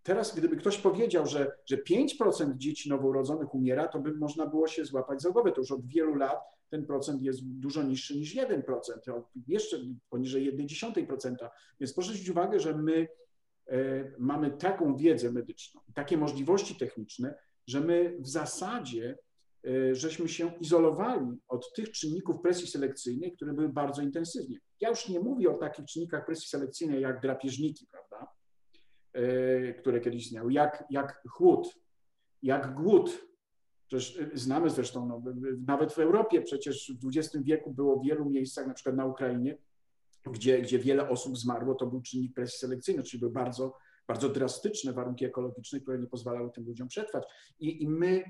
Teraz, 0.03 0.35
gdyby 0.35 0.57
ktoś 0.57 0.77
powiedział, 0.77 1.25
że, 1.25 1.51
że 1.65 1.77
5% 1.77 2.57
dzieci 2.57 2.89
noworodzonych 2.89 3.55
umiera, 3.55 3.87
to 3.87 3.99
by 3.99 4.13
można 4.13 4.45
było 4.45 4.67
się 4.67 4.85
złapać 4.85 5.21
za 5.21 5.29
głowę. 5.29 5.51
To 5.51 5.61
już 5.61 5.71
od 5.71 5.87
wielu 5.87 6.15
lat 6.15 6.39
ten 6.69 6.85
procent 6.85 7.21
jest 7.21 7.39
dużo 7.43 7.83
niższy 7.83 8.17
niż 8.17 8.35
1%, 8.35 8.61
jeszcze 9.47 9.77
poniżej 10.09 10.57
1,1%. 10.57 11.49
Więc 11.79 11.93
proszę 11.93 12.09
zwrócić 12.09 12.29
uwagę, 12.29 12.59
że 12.59 12.77
my 12.77 13.07
mamy 14.19 14.51
taką 14.51 14.95
wiedzę 14.95 15.31
medyczną, 15.31 15.81
takie 15.93 16.17
możliwości 16.17 16.75
techniczne, 16.75 17.35
że 17.69 17.81
my 17.81 18.17
w 18.19 18.27
zasadzie 18.27 19.17
e, 19.67 19.95
żeśmy 19.95 20.27
się 20.27 20.51
izolowali 20.59 21.27
od 21.47 21.73
tych 21.73 21.91
czynników 21.91 22.41
presji 22.41 22.67
selekcyjnej, 22.67 23.33
które 23.35 23.53
były 23.53 23.69
bardzo 23.69 24.01
intensywnie. 24.01 24.59
Ja 24.81 24.89
już 24.89 25.09
nie 25.09 25.19
mówię 25.19 25.49
o 25.51 25.57
takich 25.57 25.85
czynnikach 25.85 26.25
presji 26.25 26.47
selekcyjnej 26.47 27.01
jak 27.01 27.21
drapieżniki, 27.21 27.87
prawda, 27.91 28.31
e, 29.13 29.73
które 29.73 29.99
kiedyś 29.99 30.25
istniały, 30.25 30.53
jak, 30.53 30.83
jak 30.89 31.21
chłód, 31.29 31.79
jak 32.43 32.73
głód. 32.73 33.25
Przecież 33.87 34.19
e, 34.19 34.29
znamy 34.33 34.69
zresztą, 34.69 35.07
no, 35.07 35.33
nawet 35.67 35.93
w 35.93 35.99
Europie 35.99 36.41
przecież 36.41 36.93
w 37.01 37.07
XX 37.07 37.45
wieku 37.45 37.73
było 37.73 37.99
w 37.99 38.05
wielu 38.05 38.29
miejscach, 38.29 38.67
na 38.67 38.73
przykład 38.73 38.95
na 38.95 39.05
Ukrainie, 39.05 39.57
gdzie, 40.25 40.61
gdzie 40.61 40.79
wiele 40.79 41.09
osób 41.09 41.37
zmarło, 41.37 41.75
to 41.75 41.87
był 41.87 42.01
czynnik 42.01 42.33
presji 42.33 42.59
selekcyjnej, 42.59 43.05
czyli 43.05 43.19
były 43.19 43.31
bardzo 43.31 43.73
bardzo 44.09 44.29
drastyczne 44.29 44.93
warunki 44.93 45.25
ekologiczne, 45.25 45.79
które 45.79 45.99
nie 45.99 46.07
pozwalały 46.07 46.51
tym 46.51 46.65
ludziom 46.65 46.87
przetrwać. 46.87 47.23
I, 47.59 47.83
i 47.83 47.87
my 47.87 48.23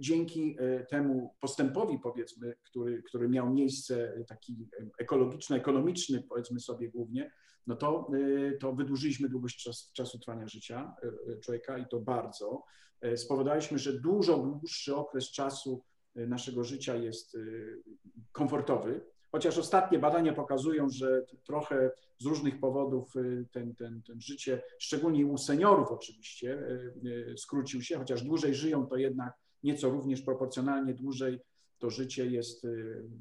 dzięki 0.00 0.56
temu 0.90 1.34
postępowi, 1.40 1.98
powiedzmy, 1.98 2.54
który, 2.62 3.02
który 3.02 3.28
miał 3.28 3.54
miejsce 3.54 4.24
taki 4.28 4.68
ekologiczno-ekonomiczny, 4.98 6.22
powiedzmy 6.28 6.60
sobie 6.60 6.88
głównie, 6.88 7.32
no 7.66 7.76
to, 7.76 8.10
to 8.60 8.72
wydłużyliśmy 8.72 9.28
długość 9.28 9.62
czas, 9.62 9.92
czasu 9.92 10.18
trwania 10.18 10.48
życia 10.48 10.94
człowieka 11.42 11.78
i 11.78 11.86
to 11.90 12.00
bardzo. 12.00 12.64
Spowodowaliśmy, 13.16 13.78
że 13.78 14.00
dużo 14.00 14.38
dłuższy 14.38 14.96
okres 14.96 15.30
czasu 15.30 15.82
naszego 16.14 16.64
życia 16.64 16.96
jest 16.96 17.36
komfortowy, 18.32 19.00
chociaż 19.32 19.58
ostatnie 19.58 19.98
badania 19.98 20.32
pokazują, 20.32 20.88
że 20.88 21.22
trochę 21.44 21.90
z 22.18 22.26
różnych 22.26 22.60
powodów 22.60 23.16
y, 23.16 23.46
ten, 23.52 23.74
ten, 23.74 24.02
ten 24.02 24.20
życie, 24.20 24.62
szczególnie 24.78 25.26
u 25.26 25.38
seniorów 25.38 25.92
oczywiście, 25.92 26.52
y, 26.52 27.32
y, 27.32 27.38
skrócił 27.38 27.82
się, 27.82 27.98
chociaż 27.98 28.22
dłużej 28.22 28.54
żyją, 28.54 28.86
to 28.86 28.96
jednak 28.96 29.32
nieco 29.62 29.90
również 29.90 30.22
proporcjonalnie 30.22 30.94
dłużej 30.94 31.40
to 31.78 31.90
życie 31.90 32.26
jest 32.26 32.66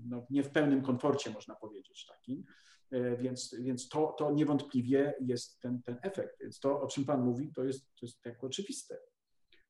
no, 0.09 0.25
nie 0.29 0.43
w 0.43 0.51
pełnym 0.51 0.81
komforcie, 0.81 1.29
można 1.29 1.55
powiedzieć 1.55 2.05
takim. 2.05 2.43
Więc, 3.17 3.55
więc 3.59 3.89
to, 3.89 4.15
to 4.17 4.31
niewątpliwie 4.31 5.13
jest 5.21 5.59
ten, 5.59 5.81
ten 5.81 5.97
efekt. 6.01 6.39
Więc 6.41 6.59
to, 6.59 6.81
o 6.81 6.87
czym 6.87 7.05
Pan 7.05 7.25
mówi, 7.25 7.51
to 7.55 7.63
jest, 7.63 7.85
to 7.99 8.05
jest 8.05 8.21
tak 8.21 8.43
oczywiste, 8.43 8.97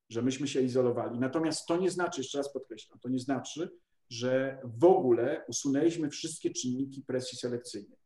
że 0.09 0.21
myśmy 0.21 0.47
się 0.47 0.61
izolowali. 0.61 1.19
Natomiast 1.19 1.65
to 1.65 1.77
nie 1.77 1.91
znaczy, 1.91 2.21
jeszcze 2.21 2.37
raz 2.37 2.53
podkreślam, 2.53 2.99
to 2.99 3.09
nie 3.09 3.19
znaczy, 3.19 3.69
że 4.09 4.61
w 4.63 4.83
ogóle 4.83 5.45
usunęliśmy 5.47 6.09
wszystkie 6.09 6.49
czynniki 6.49 7.01
presji 7.01 7.37
selekcyjnej. 7.37 7.97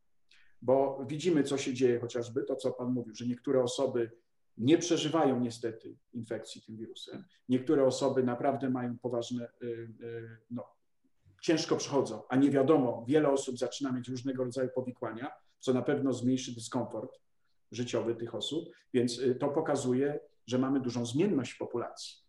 Bo 0.61 1.05
widzimy, 1.07 1.43
co 1.43 1.57
się 1.57 1.73
dzieje 1.73 1.99
chociażby, 1.99 2.43
to 2.43 2.55
co 2.55 2.71
Pan 2.71 2.91
mówił, 2.93 3.15
że 3.15 3.27
niektóre 3.27 3.63
osoby 3.63 4.11
nie 4.57 4.77
przeżywają 4.77 5.39
niestety 5.39 5.97
infekcji 6.13 6.61
tym 6.61 6.77
wirusem. 6.77 7.23
Niektóre 7.49 7.85
osoby 7.85 8.23
naprawdę 8.23 8.69
mają 8.69 8.97
poważne, 8.97 9.47
y, 9.63 9.65
y, 9.65 10.37
no, 10.51 10.65
ciężko 11.41 11.75
przechodzą, 11.75 12.21
a 12.29 12.35
nie 12.35 12.51
wiadomo, 12.51 13.05
wiele 13.07 13.29
osób 13.29 13.57
zaczyna 13.57 13.91
mieć 13.91 14.07
różnego 14.07 14.43
rodzaju 14.43 14.69
powikłania, 14.75 15.31
co 15.59 15.73
na 15.73 15.81
pewno 15.81 16.13
zmniejszy 16.13 16.55
dyskomfort 16.55 17.19
życiowy 17.71 18.15
tych 18.15 18.35
osób, 18.35 18.69
więc 18.93 19.19
y, 19.19 19.35
to 19.35 19.49
pokazuje, 19.49 20.19
że 20.47 20.57
mamy 20.57 20.79
dużą 20.79 21.05
zmienność 21.05 21.53
populacji 21.53 22.28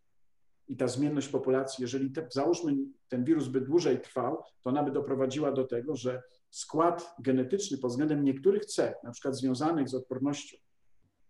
i 0.71 0.77
ta 0.77 0.89
zmienność 0.89 1.29
populacji, 1.29 1.83
jeżeli 1.83 2.13
te, 2.13 2.27
załóżmy 2.31 2.77
ten 3.09 3.25
wirus 3.25 3.49
by 3.49 3.61
dłużej 3.61 4.01
trwał, 4.01 4.43
to 4.63 4.71
ona 4.71 4.83
by 4.83 4.91
doprowadziła 4.91 5.53
do 5.53 5.65
tego, 5.65 5.97
że 5.97 6.23
skład 6.51 7.15
genetyczny 7.21 7.79
pod 7.79 7.91
względem 7.91 8.25
niektórych 8.25 8.65
cech, 8.65 8.95
na 9.05 9.11
przykład 9.11 9.37
związanych 9.37 9.89
z 9.89 9.95
odpornością, 9.95 10.57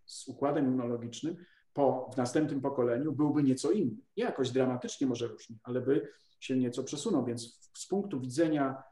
z 0.07 0.28
układem 0.28 0.64
immunologicznym, 0.64 1.36
po, 1.72 2.11
w 2.14 2.16
następnym 2.16 2.61
pokoleniu 2.61 3.12
byłby 3.12 3.43
nieco 3.43 3.70
inny. 3.70 3.97
Nie 4.16 4.24
jakoś 4.24 4.51
dramatycznie 4.51 5.07
może 5.07 5.28
różnie, 5.28 5.57
ale 5.62 5.80
by 5.80 6.09
się 6.41 6.59
nieco 6.59 6.84
przesunął. 6.84 7.24
Więc 7.24 7.70
z 7.74 7.86
punktu 7.86 8.20
widzenia 8.20 8.82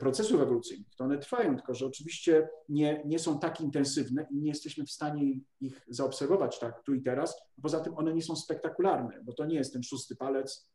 procesów 0.00 0.40
ewolucyjnych, 0.40 0.94
to 0.96 1.04
one 1.04 1.18
trwają, 1.18 1.56
tylko 1.56 1.74
że 1.74 1.86
oczywiście 1.86 2.48
nie, 2.68 3.02
nie 3.04 3.18
są 3.18 3.38
tak 3.38 3.60
intensywne 3.60 4.26
i 4.30 4.40
nie 4.40 4.48
jesteśmy 4.48 4.84
w 4.84 4.90
stanie 4.90 5.34
ich 5.60 5.80
zaobserwować 5.88 6.58
tak 6.58 6.82
tu 6.82 6.94
i 6.94 7.02
teraz. 7.02 7.42
Poza 7.62 7.80
tym 7.80 7.96
one 7.96 8.14
nie 8.14 8.22
są 8.22 8.36
spektakularne, 8.36 9.20
bo 9.24 9.32
to 9.32 9.44
nie 9.44 9.56
jest 9.56 9.72
ten 9.72 9.82
szósty 9.82 10.16
palec, 10.16 10.68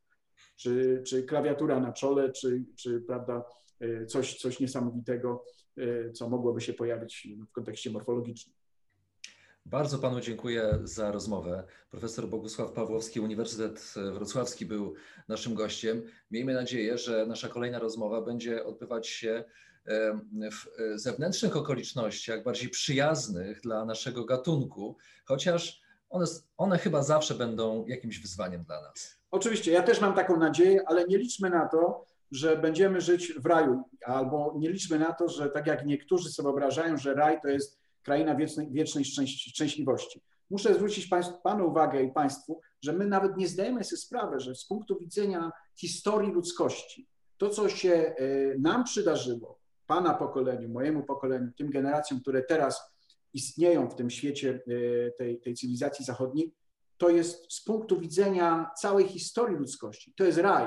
czy, 0.56 1.04
czy 1.06 1.24
klawiatura 1.24 1.80
na 1.80 1.94
czole, 1.94 2.32
czy, 2.32 2.64
czy 2.76 3.02
prawda, 3.02 3.46
e, 3.80 4.06
coś, 4.06 4.38
coś 4.38 4.60
niesamowitego, 4.60 5.44
e, 5.78 6.12
co 6.12 6.30
mogłoby 6.30 6.62
się 6.62 6.74
pojawić 6.74 7.28
w 7.50 7.52
kontekście 7.52 7.92
morfologicznym. 7.92 8.57
Bardzo 9.70 10.00
panu 10.00 10.22
dziękuję 10.22 10.80
za 10.84 11.12
rozmowę. 11.12 11.64
Profesor 11.90 12.28
Bogusław 12.28 12.72
Pawłowski, 12.72 13.20
Uniwersytet 13.20 13.94
Wrocławski 14.14 14.66
był 14.66 14.94
naszym 15.28 15.56
gościem. 15.56 16.04
Miejmy 16.32 16.54
nadzieję, 16.54 16.98
że 16.98 17.26
nasza 17.26 17.48
kolejna 17.48 17.80
rozmowa 17.80 18.22
będzie 18.22 18.66
odbywać 18.66 19.08
się 19.08 19.44
w 20.52 20.68
zewnętrznych 20.96 21.58
okolicznościach, 21.58 22.44
bardziej 22.44 22.70
przyjaznych 22.70 23.62
dla 23.62 23.86
naszego 23.86 24.26
gatunku, 24.26 24.98
chociaż 25.26 25.82
one, 26.10 26.26
one 26.58 26.78
chyba 26.78 27.04
zawsze 27.04 27.36
będą 27.36 27.86
jakimś 27.86 28.20
wyzwaniem 28.20 28.64
dla 28.64 28.82
nas. 28.82 29.18
Oczywiście, 29.32 29.72
ja 29.72 29.84
też 29.84 30.02
mam 30.02 30.14
taką 30.14 30.40
nadzieję, 30.40 30.82
ale 30.86 31.06
nie 31.06 31.18
liczmy 31.18 31.50
na 31.50 31.68
to, 31.68 32.06
że 32.32 32.58
będziemy 32.58 33.02
żyć 33.02 33.34
w 33.34 33.46
raju, 33.46 33.84
albo 34.06 34.54
nie 34.58 34.70
liczmy 34.70 35.00
na 35.00 35.14
to, 35.14 35.30
że 35.30 35.50
tak 35.50 35.68
jak 35.68 35.86
niektórzy 35.86 36.30
sobie 36.30 36.46
wyobrażają, 36.46 36.98
że 36.98 37.14
raj 37.14 37.42
to 37.42 37.48
jest 37.48 37.87
kraina 38.08 38.36
wiecznej, 38.36 38.72
wiecznej 38.72 39.06
szczęśliwości. 39.06 40.22
Muszę 40.50 40.74
zwrócić 40.74 41.08
państwu, 41.08 41.42
Panu 41.44 41.68
uwagę 41.68 42.04
i 42.04 42.12
Państwu, 42.12 42.62
że 42.82 42.94
my 42.94 43.08
nawet 43.08 43.38
nie 43.38 43.48
zdajemy 43.48 43.84
sobie 43.84 43.98
sprawy, 43.98 44.40
że 44.40 44.56
z 44.56 44.66
punktu 44.66 44.98
widzenia 45.00 45.52
historii 45.76 46.32
ludzkości, 46.32 47.08
to 47.38 47.50
co 47.50 47.70
się 47.70 47.92
e, 47.94 48.14
nam 48.60 48.84
przydarzyło, 48.84 49.60
Pana 49.88 50.14
pokoleniu, 50.14 50.70
mojemu 50.70 51.04
pokoleniu, 51.04 51.52
tym 51.58 51.70
generacjom, 51.70 52.22
które 52.22 52.44
teraz 52.44 52.82
istnieją 53.34 53.90
w 53.90 53.96
tym 53.96 54.10
świecie 54.10 54.60
e, 54.68 55.12
tej, 55.12 55.40
tej 55.40 55.56
cywilizacji 55.56 56.06
zachodniej, 56.06 56.54
to 56.98 57.10
jest 57.10 57.54
z 57.54 57.64
punktu 57.64 58.00
widzenia 58.00 58.72
całej 58.82 59.08
historii 59.08 59.58
ludzkości, 59.58 60.14
to 60.18 60.24
jest 60.24 60.38
raj. 60.38 60.66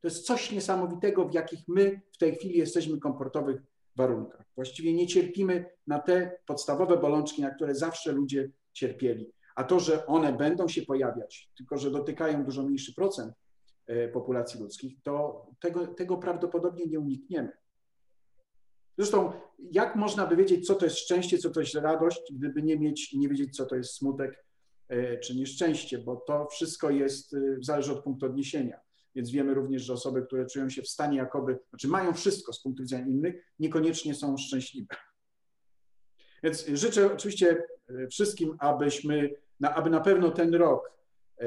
To 0.00 0.08
jest 0.08 0.26
coś 0.26 0.52
niesamowitego, 0.52 1.28
w 1.28 1.34
jakich 1.34 1.60
my 1.68 2.00
w 2.12 2.18
tej 2.18 2.34
chwili 2.34 2.58
jesteśmy 2.58 2.98
komfortowych 2.98 3.62
warunkach. 3.96 4.46
Właściwie 4.54 4.92
nie 4.92 5.06
cierpimy 5.06 5.64
na 5.86 5.98
te 5.98 6.38
podstawowe 6.46 6.96
bolączki, 6.96 7.42
na 7.42 7.50
które 7.50 7.74
zawsze 7.74 8.12
ludzie 8.12 8.50
cierpieli. 8.72 9.32
A 9.56 9.64
to, 9.64 9.80
że 9.80 10.06
one 10.06 10.32
będą 10.32 10.68
się 10.68 10.82
pojawiać, 10.82 11.50
tylko 11.56 11.78
że 11.78 11.90
dotykają 11.90 12.44
dużo 12.44 12.62
mniejszy 12.62 12.94
procent 12.94 13.34
e, 13.86 14.08
populacji 14.08 14.60
ludzkich, 14.60 15.02
to 15.02 15.46
tego, 15.60 15.86
tego 15.86 16.16
prawdopodobnie 16.16 16.86
nie 16.86 17.00
unikniemy. 17.00 17.52
Zresztą, 18.98 19.32
jak 19.58 19.96
można 19.96 20.26
by 20.26 20.36
wiedzieć, 20.36 20.66
co 20.66 20.74
to 20.74 20.84
jest 20.84 20.98
szczęście, 20.98 21.38
co 21.38 21.50
to 21.50 21.60
jest 21.60 21.74
radość, 21.74 22.32
gdyby 22.32 22.62
nie 22.62 22.78
mieć 22.78 23.12
nie 23.12 23.28
wiedzieć, 23.28 23.56
co 23.56 23.66
to 23.66 23.76
jest 23.76 23.94
smutek 23.94 24.44
e, 24.88 25.18
czy 25.18 25.36
nieszczęście, 25.36 25.98
bo 25.98 26.16
to 26.16 26.46
wszystko 26.46 26.90
jest, 26.90 27.34
e, 27.34 27.38
zależy 27.60 27.92
od 27.92 28.04
punktu 28.04 28.26
odniesienia. 28.26 28.85
Więc 29.16 29.30
wiemy 29.30 29.54
również, 29.54 29.82
że 29.82 29.92
osoby, 29.92 30.22
które 30.22 30.46
czują 30.46 30.70
się 30.70 30.82
w 30.82 30.88
stanie 30.88 31.18
jakoby, 31.18 31.58
znaczy 31.68 31.88
mają 31.88 32.14
wszystko 32.14 32.52
z 32.52 32.62
punktu 32.62 32.82
widzenia 32.82 33.06
innych, 33.06 33.34
niekoniecznie 33.58 34.14
są 34.14 34.36
szczęśliwe. 34.36 34.96
Więc 36.42 36.66
życzę 36.66 37.12
oczywiście 37.12 37.62
e, 37.88 38.06
wszystkim, 38.06 38.56
abyśmy, 38.58 39.30
aby 39.62 39.90
na 39.90 40.00
pewno 40.00 40.30
ten 40.30 40.54
rok 40.54 40.92
e, 41.40 41.46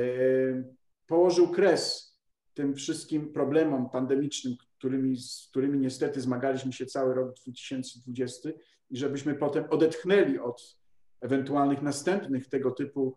położył 1.08 1.52
kres 1.52 2.16
tym 2.54 2.76
wszystkim 2.76 3.34
problemom 3.34 3.90
pandemicznym, 3.90 4.56
którymi, 4.78 5.18
z 5.18 5.48
którymi 5.50 5.80
niestety 5.80 6.22
zmagaliśmy 6.22 6.74
się 6.74 6.86
cały 6.86 7.14
rok 7.14 7.34
2020 7.34 8.50
i 8.90 8.98
żebyśmy 8.98 9.36
potem 9.36 9.66
odetchnęli 9.70 10.40
od 10.40 10.78
ewentualnych 11.22 11.82
następnych 11.82 12.50
tego 12.50 12.72
typu 12.72 13.16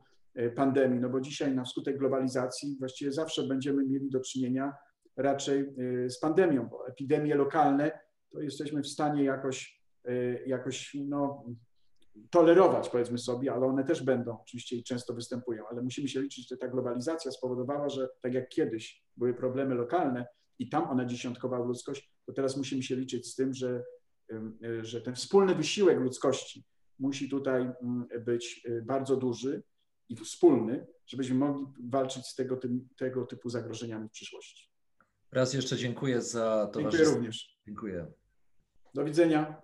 pandemii, 0.56 1.00
no 1.00 1.08
bo 1.08 1.20
dzisiaj 1.20 1.54
na 1.54 1.64
skutek 1.64 1.98
globalizacji 1.98 2.76
właściwie 2.78 3.12
zawsze 3.12 3.42
będziemy 3.42 3.86
mieli 3.86 4.10
do 4.10 4.20
czynienia 4.20 4.72
raczej 5.16 5.74
e, 6.04 6.10
z 6.10 6.20
pandemią, 6.20 6.68
bo 6.68 6.88
epidemie 6.88 7.34
lokalne 7.34 7.98
to 8.30 8.40
jesteśmy 8.40 8.82
w 8.82 8.86
stanie 8.86 9.24
jakoś, 9.24 9.82
e, 10.04 10.42
jakoś 10.46 10.96
no, 11.08 11.44
tolerować, 12.30 12.88
powiedzmy 12.88 13.18
sobie, 13.18 13.52
ale 13.52 13.66
one 13.66 13.84
też 13.84 14.02
będą 14.02 14.40
oczywiście 14.40 14.76
i 14.76 14.84
często 14.84 15.14
występują, 15.14 15.64
ale 15.70 15.82
musimy 15.82 16.08
się 16.08 16.20
liczyć, 16.20 16.48
że 16.48 16.56
ta 16.56 16.68
globalizacja 16.68 17.30
spowodowała, 17.30 17.88
że 17.88 18.08
tak 18.20 18.34
jak 18.34 18.48
kiedyś 18.48 19.04
były 19.16 19.34
problemy 19.34 19.74
lokalne 19.74 20.26
i 20.58 20.68
tam 20.68 20.90
one 20.90 21.06
dziesiątkowały 21.06 21.66
ludzkość, 21.66 22.12
to 22.26 22.32
teraz 22.32 22.56
musimy 22.56 22.82
się 22.82 22.96
liczyć 22.96 23.26
z 23.26 23.34
tym, 23.34 23.54
że, 23.54 23.82
że 24.82 25.00
ten 25.00 25.14
wspólny 25.14 25.54
wysiłek 25.54 25.98
ludzkości 25.98 26.64
musi 26.98 27.28
tutaj 27.28 27.62
mm, 27.62 28.08
być 28.24 28.66
bardzo 28.82 29.16
duży 29.16 29.62
i 30.12 30.16
wspólny, 30.16 30.86
żebyśmy 31.06 31.34
mogli 31.34 31.66
walczyć 31.90 32.26
z 32.26 32.34
tego, 32.34 32.56
tym, 32.56 32.88
tego 32.96 33.26
typu 33.26 33.48
zagrożeniami 33.48 34.08
w 34.08 34.12
przyszłości. 34.12 34.70
Raz 35.32 35.54
jeszcze 35.54 35.76
dziękuję 35.76 36.22
za 36.22 36.70
to. 36.72 36.80
Dziękuję 36.80 37.04
również. 37.04 37.58
Dziękuję. 37.66 38.12
Do 38.94 39.04
widzenia. 39.04 39.62